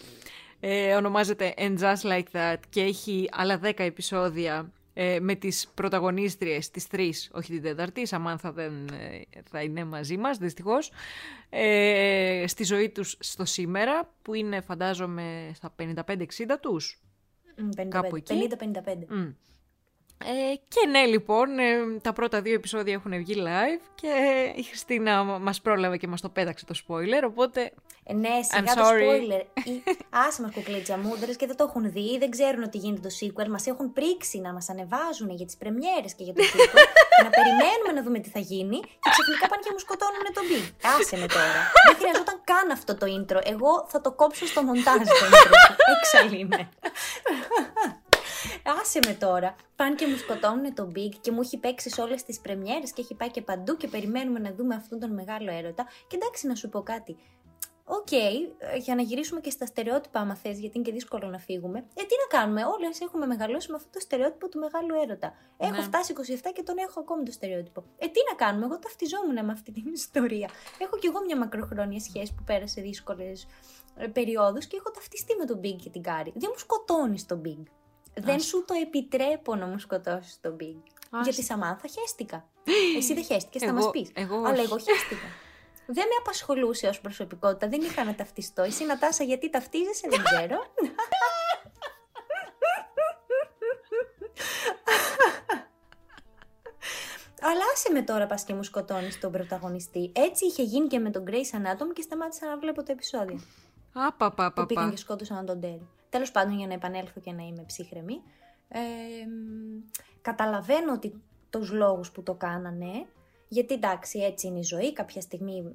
ε, 0.59 0.95
ονομάζεται 0.95 1.53
And 1.57 1.77
Just 1.79 2.11
Like 2.11 2.37
That 2.37 2.59
και 2.69 2.81
έχει 2.81 3.29
άλλα 3.31 3.59
10 3.63 3.71
επεισόδια 3.75 4.73
ε, 4.97 5.19
με 5.19 5.35
τις 5.35 5.67
πρωταγωνίστριες, 5.73 6.71
τις 6.71 6.87
τρεις, 6.87 7.29
όχι 7.33 7.51
την 7.51 7.61
τέταρτη, 7.61 8.01
η 8.01 8.05
Σαμάνθα 8.05 8.51
δεν 8.51 8.87
ε, 8.87 9.21
θα 9.49 9.61
είναι 9.61 9.83
μαζί 9.83 10.17
μας, 10.17 10.37
δυστυχώς, 10.37 10.91
ε, 11.49 12.43
στη 12.47 12.63
ζωή 12.63 12.89
τους 12.89 13.17
στο 13.19 13.45
σήμερα, 13.45 14.13
που 14.21 14.33
είναι 14.33 14.61
φαντάζομαι 14.61 15.51
στα 15.53 15.75
55-60 15.75 16.57
τους. 16.61 16.99
55, 17.55 17.87
κάπου 17.89 18.15
εκεί. 18.15 18.47
50-55. 19.09 19.35
Ε, 20.17 20.55
και 20.67 20.87
ναι, 20.89 21.05
λοιπόν, 21.05 21.59
ε, 21.59 21.99
τα 22.01 22.13
πρώτα 22.13 22.41
δύο 22.41 22.53
επεισόδια 22.53 22.93
έχουν 22.93 23.11
βγει 23.17 23.35
live 23.37 23.81
και 23.95 24.11
η 24.55 24.63
Χριστίνα 24.63 25.23
μας 25.23 25.61
πρόλαβε 25.61 25.97
και 25.97 26.07
μας 26.07 26.21
το 26.21 26.29
πέταξε 26.29 26.65
το 26.65 26.75
spoiler, 26.83 27.23
οπότε... 27.25 27.71
Ε, 28.03 28.13
ναι, 28.13 28.35
σιγά 28.49 28.73
το 28.73 28.81
spoiler. 28.81 29.43
Άσε 30.25 30.41
μας 30.41 30.51
κουκλίτσα 30.53 30.97
μου, 30.97 31.11
και 31.37 31.45
δεν 31.45 31.55
το 31.55 31.65
έχουν 31.69 31.91
δει, 31.91 32.17
δεν 32.17 32.29
ξέρουν 32.29 32.63
ότι 32.63 32.77
γίνεται 32.77 33.07
το 33.07 33.13
sequel, 33.19 33.47
μας 33.47 33.65
έχουν 33.67 33.93
πρίξει 33.93 34.39
να 34.39 34.53
μας 34.53 34.69
ανεβάζουν 34.69 35.29
για 35.29 35.45
τις 35.45 35.57
πρεμιέρες 35.57 36.13
και 36.13 36.23
για 36.23 36.33
το 36.33 36.43
sequel 36.51 36.83
και 37.15 37.23
να 37.27 37.31
περιμένουμε 37.37 37.91
να 37.95 38.01
δούμε 38.03 38.19
τι 38.19 38.29
θα 38.29 38.39
γίνει 38.39 38.79
και 39.03 39.09
ξαφνικά 39.13 39.47
πάνε 39.49 39.61
και 39.65 39.71
μου 39.75 39.81
σκοτώνουν 39.85 40.25
τον 40.37 40.45
Big. 40.51 40.65
Άσε 40.93 41.15
με 41.21 41.27
τώρα. 41.35 41.61
δεν 41.87 41.95
χρειαζόταν 41.99 42.37
καν 42.49 42.67
αυτό 42.77 42.91
το 42.99 43.05
intro. 43.17 43.39
Εγώ 43.53 43.71
θα 43.91 44.01
το 44.01 44.11
κόψω 44.11 44.45
στο 44.45 44.61
μοντάζ 44.63 45.01
το 45.19 45.25
intro. 45.27 45.51
Έξαλλη 45.93 46.41
Άσε 48.65 48.99
με 49.07 49.13
τώρα. 49.13 49.55
Πάνε 49.75 49.95
και 49.95 50.07
μου 50.07 50.15
σκοτώνουν 50.15 50.73
τον 50.73 50.91
Big 50.95 51.13
και 51.21 51.31
μου 51.31 51.41
έχει 51.41 51.57
παίξει 51.57 51.89
σε 51.89 52.01
όλες 52.01 52.23
τις 52.23 52.39
πρεμιέρες 52.39 52.91
και 52.91 53.01
έχει 53.01 53.13
πάει 53.13 53.31
και 53.31 53.41
παντού 53.41 53.77
και 53.77 53.87
περιμένουμε 53.87 54.39
να 54.39 54.53
δούμε 54.53 54.75
αυτόν 54.75 54.99
τον 54.99 55.13
μεγάλο 55.13 55.51
έρωτα. 55.51 55.87
Και 56.07 56.15
εντάξει, 56.15 56.47
να 56.47 56.55
σου 56.55 56.69
πω 56.69 56.81
κάτι. 56.81 57.17
OK, 57.87 58.07
okay, 58.11 58.33
για 58.77 58.95
να 58.95 59.01
γυρίσουμε 59.01 59.39
και 59.39 59.49
στα 59.49 59.65
στερεότυπα, 59.65 60.19
άμα 60.19 60.35
θες, 60.35 60.59
γιατί 60.59 60.77
είναι 60.77 60.85
και 60.85 60.93
δύσκολο 60.93 61.27
να 61.27 61.37
φύγουμε. 61.37 61.79
Ε, 61.79 62.03
τι 62.03 62.15
να 62.21 62.37
κάνουμε, 62.37 62.61
Όλες 62.65 62.99
έχουμε 62.99 63.25
μεγαλώσει 63.25 63.69
με 63.71 63.75
αυτό 63.75 63.89
το 63.91 63.99
στερεότυπο 63.99 64.49
του 64.49 64.59
μεγάλου 64.59 64.93
έρωτα. 65.03 65.33
Έχω 65.57 65.75
ναι. 65.75 65.81
φτάσει 65.81 66.13
27 66.17 66.51
και 66.53 66.63
τον 66.63 66.77
έχω 66.77 66.99
ακόμη 66.99 67.23
το 67.23 67.31
στερεότυπο. 67.31 67.83
Ε, 67.97 68.07
τι 68.07 68.19
να 68.29 68.35
κάνουμε, 68.35 68.65
εγώ 68.65 68.79
ταυτιζόμουν 68.79 69.45
με 69.45 69.51
αυτή 69.51 69.71
την 69.71 69.93
ιστορία. 69.93 70.49
Έχω 70.79 70.97
κι 70.97 71.07
εγώ 71.07 71.23
μια 71.25 71.37
μακροχρόνια 71.37 71.99
σχέση 71.99 72.33
που 72.33 72.43
πέρασε 72.43 72.81
δύσκολες 72.81 73.47
περιόδους 74.13 74.65
και 74.65 74.77
έχω 74.77 74.91
ταυτιστεί 74.91 75.35
με 75.35 75.45
τον 75.45 75.59
Big 75.59 75.75
και 75.83 75.89
την 75.89 76.01
Κάρι. 76.01 76.31
Δεν 76.35 76.49
μου 76.51 76.59
σκοτώνεις 76.59 77.25
τον 77.25 77.41
Big 77.45 77.63
δεν 78.21 78.39
σου 78.39 78.65
το 78.67 78.73
επιτρέπω 78.81 79.55
να 79.55 79.65
μου 79.65 79.79
σκοτώσεις 79.79 80.39
τον 80.41 80.57
Big. 80.59 80.75
Γιατί 81.23 81.43
Σαμάνθα 81.43 81.87
χέστηκα. 81.87 82.47
Εσύ 82.97 83.13
δεν 83.13 83.23
χαίστηκες, 83.23 83.61
θα 83.61 83.73
μας 83.73 83.89
πεις. 83.89 84.11
Αλλά 84.17 84.61
εγώ 84.61 84.77
χαίστηκα. 84.77 85.27
δεν 85.85 86.05
με 86.07 86.15
απασχολούσε 86.19 86.87
ως 86.87 87.01
προσωπικότητα, 87.01 87.67
δεν 87.67 87.81
είχα 87.81 88.03
να 88.03 88.15
ταυτιστώ. 88.15 88.61
Εσύ 88.61 88.85
Νατάσα 88.85 89.23
γιατί 89.23 89.49
ταυτίζεσαι, 89.49 90.07
δεν 90.09 90.23
ξέρω. 90.23 90.57
Αλλά 97.41 97.61
άσε 97.73 97.91
με 97.91 98.01
τώρα 98.01 98.27
πας 98.27 98.43
και 98.43 98.53
μου 98.53 98.63
σκοτώνεις 98.63 99.19
τον 99.19 99.31
πρωταγωνιστή. 99.31 100.11
Έτσι 100.15 100.45
είχε 100.45 100.63
γίνει 100.63 100.87
και 100.87 100.99
με 100.99 101.09
τον 101.09 101.23
Grace 101.27 101.55
Anatomy 101.57 101.93
και 101.93 102.01
σταμάτησα 102.01 102.47
να 102.47 102.57
βλέπω 102.57 102.83
το 102.83 102.91
επεισόδιο. 102.91 103.39
Απαπαπαπα. 103.93 104.61
Που 104.61 104.65
πήγαν 104.65 104.89
και 104.89 104.97
σκότωσαν 104.97 105.45
τον 105.45 105.59
Τέρι. 105.59 105.87
Τέλος 106.15 106.31
πάντων 106.31 106.57
για 106.57 106.67
να 106.67 106.73
επανέλθω 106.73 107.21
και 107.21 107.31
να 107.31 107.43
είμαι 107.43 107.63
ψύχρεμη. 107.65 108.21
Ε, 108.67 108.79
καταλαβαίνω 110.21 110.93
ότι 110.93 111.21
τους 111.49 111.71
λόγους 111.71 112.11
που 112.11 112.23
το 112.23 112.33
κάνανε, 112.33 113.05
γιατί 113.47 113.73
εντάξει 113.73 114.19
έτσι 114.19 114.47
είναι 114.47 114.59
η 114.59 114.63
ζωή, 114.63 114.93
κάποια 114.93 115.21
στιγμή 115.21 115.73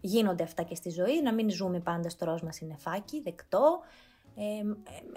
γίνονται 0.00 0.42
αυτά 0.42 0.62
και 0.62 0.74
στη 0.74 0.90
ζωή, 0.90 1.22
να 1.22 1.34
μην 1.34 1.50
ζούμε 1.50 1.80
πάντα 1.80 2.08
στο 2.08 2.24
ροζ 2.24 2.42
μας 2.42 2.54
συννεφάκι, 2.54 3.20
δεκτό, 3.20 3.80
ε, 4.36 4.42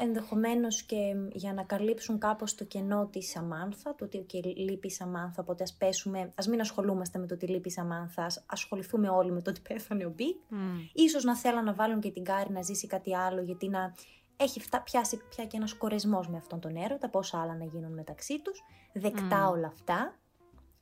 ενδεχομένως 0.04 0.84
και 0.84 1.16
για 1.32 1.54
να 1.54 1.64
καλύψουν 1.64 2.20
κάπως 2.20 2.56
το 2.56 2.64
κενό 2.64 3.08
της 3.12 3.30
Σαμάνθα, 3.30 3.96
το 3.96 4.06
ότι 4.06 4.18
και 4.18 4.42
λείπει 4.56 4.88
η 4.88 4.92
Σαμάνθα, 4.92 5.42
οπότε 5.42 5.64
ας 5.64 5.74
πέσουμε, 5.74 6.32
ας 6.36 6.48
μην 6.48 6.60
ασχολούμαστε 6.60 7.20
με 7.20 7.28
το 7.28 7.34
ότι 7.34 7.48
λείπει 7.48 7.68
η 7.68 7.72
Σαμάνθα, 7.72 8.24
ας 8.24 8.44
ασχοληθούμε 8.46 9.10
όλοι 9.10 9.32
με 9.32 9.42
το 9.42 9.50
ότι 9.50 9.62
πέθανε 9.62 10.06
ο 10.06 10.10
Μπίκ. 10.10 10.38
Mm. 10.52 10.56
Ίσως 10.94 11.24
να 11.24 11.36
θέλαν 11.36 11.64
να 11.64 11.74
βάλουν 11.74 12.00
και 12.00 12.12
την 12.12 12.24
Κάρη 12.24 12.52
να 12.52 12.62
ζήσει 12.62 12.88
κάτι 12.88 13.16
άλλο, 13.16 13.42
γιατί 13.42 13.70
να 13.70 13.94
έχει 14.38 14.60
φτά, 14.60 14.82
πιάσει 14.82 15.22
πια 15.30 15.46
και 15.46 15.58
ένας 15.58 15.74
κορεσμός 15.74 16.28
με 16.28 16.38
αυτόν 16.38 16.60
τον 16.60 16.76
έρωτα, 16.76 17.10
πόσα 17.10 17.42
άλλα 17.42 17.56
να 17.56 17.66
γίνουν 17.66 17.94
μεταξύ 17.94 18.42
τους, 18.42 18.64
δεκτά 18.94 19.48
όλα 19.50 19.68
αυτά. 19.68 20.20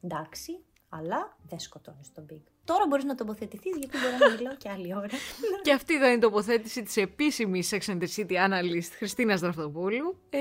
εντάξει, 0.02 0.64
αλλά 0.90 1.38
δεν 1.50 1.60
σκοτώνεις 1.60 2.12
τον 2.12 2.26
Big. 2.30 2.42
Τώρα 2.66 2.88
μπορείς 2.88 3.04
να 3.04 3.16
τοποθετηθείς 3.16 3.78
γιατί 3.78 3.98
μπορώ 3.98 4.18
να 4.18 4.36
μιλάω 4.36 4.56
και 4.56 4.70
άλλη 4.70 4.96
ώρα. 4.96 5.18
και 5.66 5.74
αυτή 5.74 5.94
ήταν 5.94 6.14
η 6.14 6.20
τοποθέτηση 6.20 6.84
της 6.84 6.98
επίσημης 6.98 7.74
Sex 7.74 7.92
and 7.92 8.02
the 8.02 8.08
City 8.16 8.36
analyst 8.48 8.92
Χριστίνας 8.98 9.40
Δραφτοπούλου. 9.40 10.18
Ε, 10.30 10.38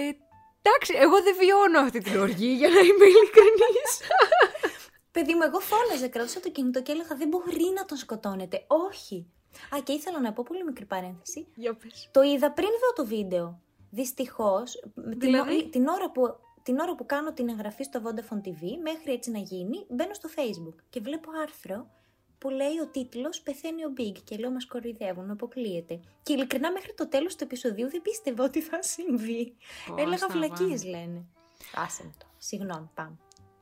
εντάξει, 0.62 0.94
εγώ 0.96 1.22
δεν 1.22 1.36
βιώνω 1.38 1.78
αυτή 1.80 2.00
την 2.00 2.20
οργή 2.20 2.52
για 2.52 2.68
να 2.68 2.80
είμαι 2.80 3.04
ειλικρινής. 3.04 3.92
Παιδί 5.10 5.34
μου, 5.34 5.42
εγώ 5.42 5.58
φώναζε, 5.58 6.08
κρατούσα 6.08 6.40
το 6.40 6.50
κινητό 6.50 6.82
και 6.82 6.92
έλεγα 6.92 7.16
δεν 7.16 7.28
μπορεί 7.28 7.72
να 7.74 7.84
τον 7.84 7.96
σκοτώνετε. 7.96 8.64
Όχι. 8.66 9.26
Α, 9.74 9.80
και 9.84 9.92
ήθελα 9.92 10.20
να 10.20 10.32
πω 10.32 10.44
πολύ 10.46 10.64
μικρή 10.64 10.84
παρένθεση. 10.84 11.46
Για 11.54 11.74
πες. 11.74 12.08
Το 12.10 12.22
είδα 12.22 12.52
πριν 12.52 12.68
δω 12.68 13.02
το 13.02 13.08
βίντεο. 13.08 13.60
Δυστυχώς, 13.90 14.84
δηλαδή... 14.94 15.58
την, 15.58 15.70
την, 15.70 15.88
ώρα 15.88 16.10
που, 16.10 16.22
την 16.62 16.78
ώρα 16.78 16.94
που 16.94 17.06
κάνω 17.06 17.32
την 17.32 17.48
εγγραφή 17.48 17.82
στο 17.82 18.02
Vodafone 18.04 18.48
TV, 18.48 18.62
μέχρι 18.82 19.12
έτσι 19.12 19.30
να 19.30 19.38
γίνει, 19.38 19.86
μπαίνω 19.88 20.14
στο 20.14 20.28
Facebook 20.36 20.74
και 20.90 21.00
βλέπω 21.00 21.30
άρθρο 21.42 21.86
που 22.42 22.50
λέει 22.50 22.78
ο 22.82 22.86
τίτλος 22.86 23.40
Πεθαίνει 23.40 23.84
ο 23.84 23.92
Big. 23.98 24.16
Και 24.24 24.36
λέω 24.36 24.50
Μας 24.50 24.66
κοροϊδεύουν, 24.66 25.30
αποκλείεται. 25.30 26.00
Και 26.22 26.32
ειλικρινά 26.32 26.72
μέχρι 26.72 26.94
το 26.94 27.08
τέλος 27.08 27.36
του 27.36 27.44
επεισοδίου 27.44 27.90
δεν 27.90 28.02
πίστευα 28.02 28.44
ότι 28.44 28.60
θα 28.60 28.82
συμβεί. 28.82 29.56
Έλεγα 29.98 30.26
βλακίε 30.28 30.90
λένε. 30.90 31.24
Άσε 31.74 32.10
το. 32.18 32.26
Συγγνώμη, 32.38 32.90
πάμε. 32.94 33.18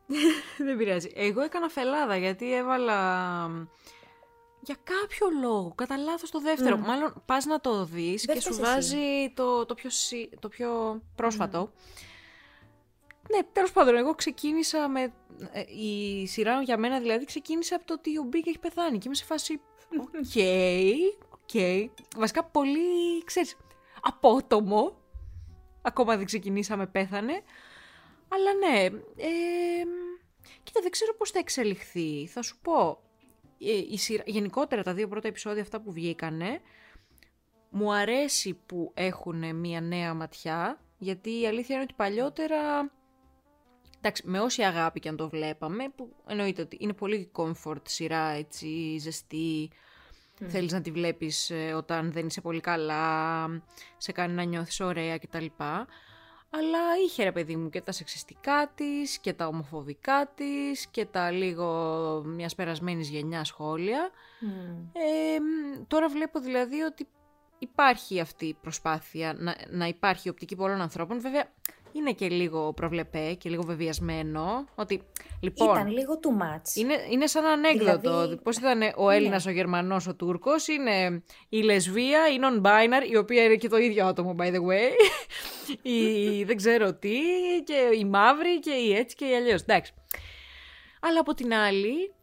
δεν 0.66 0.76
πειράζει. 0.76 1.12
Εγώ 1.14 1.40
έκανα 1.40 1.68
φελάδα 1.68 2.16
γιατί 2.16 2.54
έβαλα 2.54 2.96
για 4.60 4.76
κάποιο 4.82 5.40
λόγο, 5.40 5.72
κατά 5.74 5.96
λάθος 5.96 6.30
το 6.30 6.40
δεύτερο. 6.40 6.76
Mm. 6.76 6.86
Μάλλον 6.86 7.22
πας 7.26 7.44
να 7.44 7.60
το 7.60 7.84
δεις 7.84 8.26
και 8.26 8.40
σου 8.40 8.54
βάζει 8.54 9.32
το, 9.34 9.66
το, 9.66 9.74
πιο, 9.74 9.90
το 10.38 10.48
πιο 10.48 11.02
πρόσφατο. 11.14 11.72
Ναι, 13.30 13.38
τέλος 13.52 13.72
πάντων, 13.72 13.96
εγώ 13.96 14.14
ξεκίνησα 14.14 14.88
με. 14.88 15.12
Ε, 15.52 15.60
η 15.60 16.26
σειρά 16.26 16.62
για 16.62 16.78
μένα 16.78 17.00
δηλαδή 17.00 17.24
ξεκίνησε 17.24 17.74
από 17.74 17.84
το 17.86 17.94
ότι 17.94 18.18
ο 18.18 18.22
Big 18.22 18.46
έχει 18.46 18.58
πεθάνει 18.58 18.98
και 18.98 19.02
είμαι 19.06 19.14
σε 19.14 19.24
φάση. 19.24 19.60
OK, 20.00 20.08
okay, 20.34 20.92
OK. 21.30 21.38
Okay. 21.52 21.88
Βασικά 22.16 22.44
πολύ, 22.44 23.24
ξέρεις, 23.24 23.56
απότομο. 24.02 24.98
Ακόμα 25.82 26.16
δεν 26.16 26.26
ξεκινήσαμε, 26.26 26.86
πέθανε. 26.86 27.42
Αλλά 28.28 28.54
ναι, 28.54 28.84
ε, 29.16 29.82
κοίτα, 30.62 30.80
δεν 30.80 30.90
ξέρω 30.90 31.14
πώς 31.14 31.30
θα 31.30 31.38
εξελιχθεί. 31.38 32.26
Θα 32.26 32.42
σου 32.42 32.58
πω, 32.62 32.90
ε, 32.90 33.09
η 33.90 33.98
σειρά, 33.98 34.22
γενικότερα 34.26 34.82
τα 34.82 34.94
δύο 34.94 35.08
πρώτα 35.08 35.28
επεισόδια 35.28 35.62
αυτά 35.62 35.80
που 35.80 35.92
βγήκανε, 35.92 36.60
μου 37.70 37.92
αρέσει 37.92 38.58
που 38.66 38.90
έχουν 38.94 39.56
μία 39.56 39.80
νέα 39.80 40.14
ματιά, 40.14 40.80
γιατί 40.98 41.40
η 41.40 41.46
αλήθεια 41.46 41.74
είναι 41.74 41.84
ότι 41.84 41.94
παλιότερα, 41.94 42.90
εντάξει, 43.98 44.22
με 44.26 44.40
όση 44.40 44.62
αγάπη 44.62 45.00
και 45.00 45.08
αν 45.08 45.16
το 45.16 45.28
βλέπαμε, 45.28 45.88
που 45.96 46.16
εννοείται 46.26 46.62
ότι 46.62 46.76
είναι 46.80 46.92
πολύ 46.92 47.30
comfort 47.36 47.82
σειρά, 47.88 48.28
έτσι, 48.28 48.98
ζεστή, 48.98 49.70
mm. 50.40 50.44
θέλεις 50.48 50.72
να 50.72 50.80
τη 50.80 50.90
βλέπεις 50.90 51.50
ε, 51.50 51.72
όταν 51.72 52.12
δεν 52.12 52.26
είσαι 52.26 52.40
πολύ 52.40 52.60
καλά, 52.60 53.46
σε 53.96 54.12
κάνει 54.12 54.34
να 54.34 54.42
νιώθεις 54.42 54.80
ωραία 54.80 55.18
κτλ 55.18 55.46
αλλά 56.50 56.78
είχε 57.04 57.24
ρε 57.24 57.32
παιδί 57.32 57.56
μου 57.56 57.70
και 57.70 57.80
τα 57.80 57.92
σεξιστικά 57.92 58.72
της 58.74 59.18
και 59.18 59.32
τα 59.32 59.46
ομοφοβικά 59.46 60.32
της 60.34 60.86
και 60.86 61.06
τα 61.06 61.30
λίγο 61.30 61.66
μιας 62.26 62.54
περασμένης 62.54 63.08
γενιάς 63.08 63.48
σχόλια. 63.48 64.10
τώρα 65.86 66.08
βλέπω 66.08 66.40
δηλαδή 66.40 66.80
ότι 66.80 67.08
υπάρχει 67.58 68.20
αυτή 68.20 68.46
η 68.46 68.54
προσπάθεια 68.54 69.34
να, 69.38 69.56
να 69.70 69.86
υπάρχει 69.86 70.28
οπτική 70.28 70.56
πολλών 70.56 70.80
ανθρώπων. 70.80 71.20
Βέβαια 71.20 71.52
είναι 71.92 72.12
και 72.12 72.28
λίγο 72.28 72.72
προβλεπέ 72.72 73.34
και 73.34 73.48
λίγο 73.48 73.62
βεβαιασμένο. 73.62 74.68
Ότι, 74.74 75.02
λοιπόν, 75.40 75.76
ήταν 75.76 75.88
λίγο 75.88 76.20
too 76.22 76.42
much. 76.42 76.76
Είναι, 76.76 76.94
είναι 77.10 77.26
σαν 77.26 77.44
ανέκδοτο. 77.44 78.20
Δηλαδή... 78.20 78.36
Πώς 78.36 78.56
ήταν 78.56 78.80
ο 78.96 79.10
Έλληνας, 79.10 79.46
ο 79.46 79.50
Γερμανός, 79.50 80.06
ο 80.06 80.14
Τούρκος. 80.14 80.68
Είναι 80.68 81.22
η 81.48 81.62
λεσβία, 81.62 82.28
η 82.28 82.38
non-binary, 82.42 83.10
η 83.10 83.16
οποία 83.16 83.44
είναι 83.44 83.56
και 83.56 83.68
το 83.68 83.76
ίδιο 83.76 84.06
άτομο, 84.06 84.34
by 84.38 84.46
the 84.54 84.60
way. 84.60 84.90
η 85.94 86.44
δεν 86.44 86.56
ξέρω 86.56 86.94
τι, 86.94 87.18
και 87.64 87.88
η 87.98 88.04
μαύρη 88.04 88.58
και 88.58 88.72
η 88.72 88.94
έτσι 88.94 89.16
και 89.16 89.24
η 89.24 89.34
αλλιώς. 89.34 89.62
Εντάξει. 89.62 89.92
Αλλά 91.00 91.20
από 91.20 91.34
την 91.34 91.54
άλλη, 91.54 92.14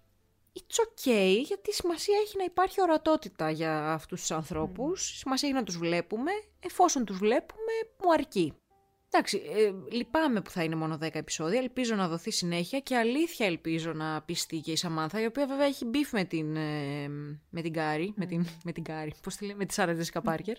it's 0.58 0.84
okay, 0.86 1.42
γιατί 1.46 1.74
σημασία 1.74 2.18
έχει 2.24 2.38
να 2.38 2.44
υπάρχει 2.44 2.82
ορατότητα 2.82 3.50
για 3.50 3.92
αυτούς 3.94 4.20
τους 4.20 4.32
ανθρώπους. 4.32 5.12
Mm. 5.12 5.16
Σημασία 5.18 5.50
έχει 5.50 5.58
να 5.58 5.64
τους 5.64 5.78
βλέπουμε. 5.78 6.32
Εφόσον 6.60 7.06
τους 7.06 7.18
βλέπουμε, 7.18 7.72
μου 8.04 8.12
αρκεί. 8.14 8.54
Εντάξει, 9.18 9.42
ε, 9.56 9.96
λυπάμαι 9.96 10.42
που 10.42 10.50
θα 10.50 10.64
είναι 10.64 10.76
μόνο 10.76 10.98
10 11.02 11.10
επεισόδια, 11.14 11.60
ελπίζω 11.60 11.96
να 11.96 12.08
δοθεί 12.08 12.32
συνέχεια 12.32 12.80
και 12.80 12.96
αλήθεια 12.96 13.46
ελπίζω 13.46 13.94
να 13.94 14.22
πειστεί 14.22 14.60
και 14.60 14.72
η 14.72 14.76
Σαμάνθα, 14.76 15.22
η 15.22 15.26
οποία 15.26 15.48
βέβαια 15.48 15.66
έχει 15.66 15.86
beef 15.86 16.12
με 16.12 16.24
την, 16.24 16.56
ε, 16.56 17.08
με 17.50 17.62
την 17.62 17.74
Κάρη, 17.74 18.14
με 18.16 18.26
την, 18.26 18.46
με 18.64 18.72
την 18.72 18.84
Κάρη, 18.84 19.14
πώς 19.22 19.36
τη 19.36 19.46
λέει, 19.46 19.56
με 19.56 19.66
τη 19.66 19.74
Σάρα 19.74 19.94
Τζέσικα 19.94 20.22
Πάρκερ. 20.22 20.56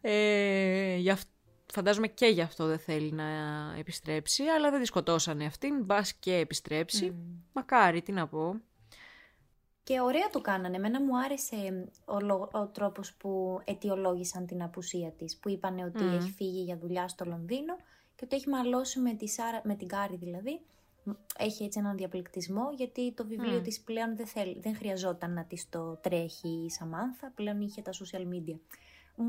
ε, 0.00 0.96
για, 0.96 1.18
φαντάζομαι 1.72 2.08
και 2.08 2.26
γι' 2.26 2.40
αυτό 2.40 2.66
δεν 2.66 2.78
θέλει 2.78 3.12
να 3.12 3.24
επιστρέψει, 3.78 4.42
αλλά 4.42 4.70
δεν 4.70 4.80
τη 4.80 4.86
σκοτώσανε 4.86 5.44
αυτήν, 5.44 5.84
μπας 5.84 6.14
και 6.14 6.34
επιστρέψει. 6.34 7.14
Μακάρι, 7.52 8.02
τι 8.02 8.12
να 8.12 8.26
πω. 8.26 8.60
Και 9.84 10.00
ωραία 10.00 10.28
το 10.32 10.40
κάνανε. 10.40 10.76
Εμένα 10.76 11.02
μου 11.02 11.18
άρεσε 11.18 11.88
ο, 12.04 12.58
ο 12.58 12.66
τρόπος 12.66 13.14
που 13.14 13.60
αιτιολόγησαν 13.64 14.46
την 14.46 14.62
απουσία 14.62 15.10
της. 15.10 15.36
Που 15.36 15.48
είπαν 15.48 15.78
ότι 15.78 16.04
έχει 16.04 16.30
φύγει 16.30 16.62
για 16.62 16.78
δουλειά 16.78 17.08
στο 17.08 17.24
Λονδίνο 17.24 17.76
και 18.14 18.24
ότι 18.24 18.36
έχει 18.36 18.48
μαλώσει 18.48 19.00
με, 19.00 19.14
τη 19.14 19.28
Σάρα, 19.28 19.60
με 19.64 19.74
την 19.74 19.88
Κάρη 19.88 20.16
δηλαδή. 20.16 20.60
Έχει 21.38 21.64
έτσι 21.64 21.78
έναν 21.78 21.96
διαπληκτισμό 21.96 22.72
γιατί 22.76 23.12
το 23.12 23.26
βιβλίο 23.26 23.58
mm. 23.58 23.62
της 23.62 23.80
πλέον 23.80 24.16
δεν, 24.16 24.26
θέλ, 24.26 24.56
δεν 24.60 24.76
χρειαζόταν 24.76 25.32
να 25.32 25.44
της 25.44 25.68
το 25.68 25.96
τρέχει 25.96 26.64
η 26.66 26.70
Σαμάνθα. 26.70 27.32
Πλέον 27.34 27.60
είχε 27.60 27.82
τα 27.82 27.92
social 27.92 28.22
media. 28.34 28.58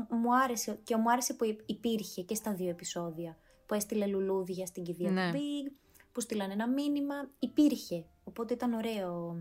Μου 0.08 0.36
άρεσε 0.44 0.78
και 0.84 0.96
μου 0.96 1.10
άρεσε 1.10 1.34
που 1.34 1.56
υπήρχε 1.66 2.22
και 2.22 2.34
στα 2.34 2.54
δύο 2.54 2.68
επεισόδια. 2.68 3.36
Που 3.66 3.74
έστειλε 3.74 4.06
λουλούδια 4.06 4.66
στην 4.66 4.82
κηδεία 4.82 5.10
ναι. 5.10 5.30
του 5.30 5.38
Big, 5.38 5.72
που 6.12 6.20
στείλανε 6.20 6.52
ένα 6.52 6.68
μήνυμα. 6.68 7.14
Υπήρχε. 7.38 8.04
Οπότε 8.24 8.54
ήταν 8.54 8.72
ωραίο 8.72 9.36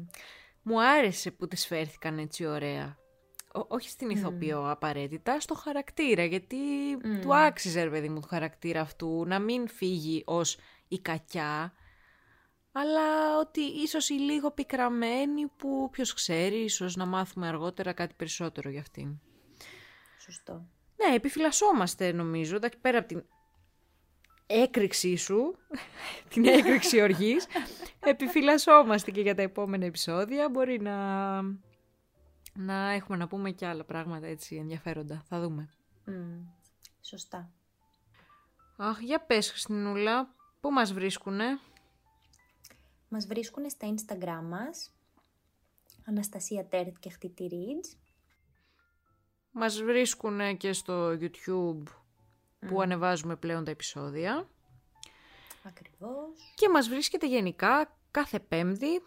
μου 0.65 0.81
άρεσε 0.81 1.31
που 1.31 1.47
τις 1.47 1.67
φέρθηκαν 1.67 2.17
έτσι 2.19 2.45
ωραία. 2.45 2.97
όχι 3.67 3.89
στην 3.89 4.09
ηθοποιό 4.09 4.69
απαραίτητα, 4.69 5.39
στο 5.39 5.53
χαρακτήρα, 5.53 6.25
γιατί 6.25 6.57
του 7.21 7.35
άξιζε, 7.35 7.83
ρε 7.83 7.89
παιδί 7.89 8.09
μου, 8.09 8.19
του 8.19 8.27
χαρακτήρα 8.27 8.81
αυτού, 8.81 9.23
να 9.27 9.39
μην 9.39 9.67
φύγει 9.67 10.23
ως 10.25 10.57
η 10.87 10.99
κακιά, 10.99 11.73
αλλά 12.71 13.37
ότι 13.39 13.61
ίσως 13.61 14.09
η 14.09 14.13
λίγο 14.13 14.51
πικραμένη 14.51 15.47
που 15.57 15.89
ποιος 15.91 16.13
ξέρει, 16.13 16.63
ίσως 16.63 16.95
να 16.95 17.05
μάθουμε 17.05 17.47
αργότερα 17.47 17.93
κάτι 17.93 18.13
περισσότερο 18.17 18.69
για 18.69 18.79
αυτήν. 18.79 19.19
Σωστό. 20.19 20.67
Ναι, 20.95 21.15
επιφυλασσόμαστε 21.15 22.11
νομίζω, 22.11 22.59
πέρα 22.81 22.97
από 22.97 23.07
την 23.07 23.25
έκρηξή 24.47 25.15
σου, 25.15 25.57
την 26.29 26.45
έκρηξη 26.45 27.01
οργής, 27.01 27.47
επιφυλασσόμαστε 27.99 29.11
και 29.11 29.21
για 29.21 29.35
τα 29.35 29.41
επόμενα 29.41 29.85
επεισόδια. 29.85 30.49
Μπορεί 30.49 30.81
να, 30.81 31.41
να 32.53 32.89
έχουμε 32.91 33.17
να 33.17 33.27
πούμε 33.27 33.51
και 33.51 33.65
άλλα 33.65 33.83
πράγματα 33.83 34.27
έτσι 34.27 34.55
ενδιαφέροντα. 34.55 35.23
Θα 35.27 35.39
δούμε. 35.39 35.69
σωστά. 37.01 37.49
Αχ, 38.77 38.99
για 38.99 39.19
πες 39.19 39.49
Χριστινούλα, 39.49 40.35
πού 40.59 40.71
μας 40.71 40.93
βρίσκουνε; 40.93 41.59
Μας 43.09 43.27
βρίσκουνε 43.27 43.69
στα 43.69 43.93
Instagram 43.95 44.43
μας, 44.43 44.93
Αναστασία 46.05 46.65
Τέρτ 46.65 46.95
και 46.99 47.09
Χτίτη 47.09 47.43
Ρίτζ. 47.43 47.89
Μας 49.51 49.81
βρίσκουνε 49.81 50.53
και 50.53 50.73
στο 50.73 51.09
YouTube 51.09 51.83
που 52.67 52.81
ανεβάζουμε 52.81 53.35
πλέον 53.35 53.63
τα 53.63 53.71
επεισόδια. 53.71 54.47
Ακριβώς. 55.63 56.53
Και 56.55 56.69
μας 56.69 56.87
βρίσκεται 56.89 57.27
γενικά 57.27 57.97
κάθε 58.11 58.39
πέμπτη, 58.39 59.01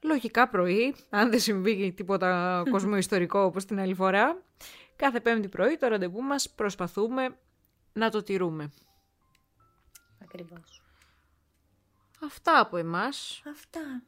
λογικά 0.00 0.48
πρωί, 0.48 0.94
αν 1.10 1.30
δεν 1.30 1.40
συμβεί 1.40 1.92
τίποτα 1.92 2.62
κοσμοϊστορικό 2.70 3.40
όπως 3.40 3.64
την 3.64 3.80
άλλη 3.80 3.94
φορά. 3.94 4.42
Κάθε 4.96 5.20
πέμπτη 5.20 5.48
πρωί 5.48 5.76
το 5.76 5.86
ραντεβού 5.86 6.22
μας 6.22 6.50
προσπαθούμε 6.50 7.38
να 7.92 8.10
το 8.10 8.22
τηρούμε. 8.22 8.72
Ακριβώς. 10.22 10.82
Αυτά 12.24 12.60
από 12.60 12.76
εμάς. 12.76 13.42
Αυτά. 13.50 14.02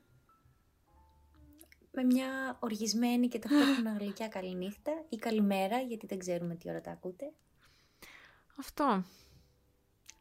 Με 1.91 2.05
μια 2.05 2.57
οργισμένη 2.61 3.29
και 3.29 3.39
ταυτόχρονα 3.39 3.97
γλυκιά 3.99 4.29
καληνύχτα 4.29 4.93
ή 5.09 5.17
καλημέρα, 5.17 5.79
γιατί 5.79 6.07
δεν 6.07 6.19
ξέρουμε 6.19 6.55
τι 6.55 6.69
ώρα 6.71 6.81
τα 6.81 6.91
ακούτε. 6.91 7.33
Αυτό. 8.57 9.05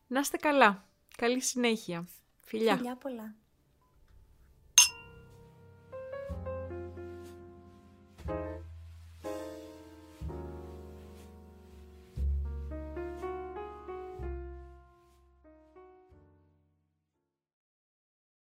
Να 0.08 0.20
είστε 0.20 0.38
καλά. 0.38 0.88
Καλή 1.18 1.42
συνέχεια. 1.42 2.08
Φιλιά. 2.40 2.76
Φιλιά 2.76 2.96
πολλά. 2.96 3.36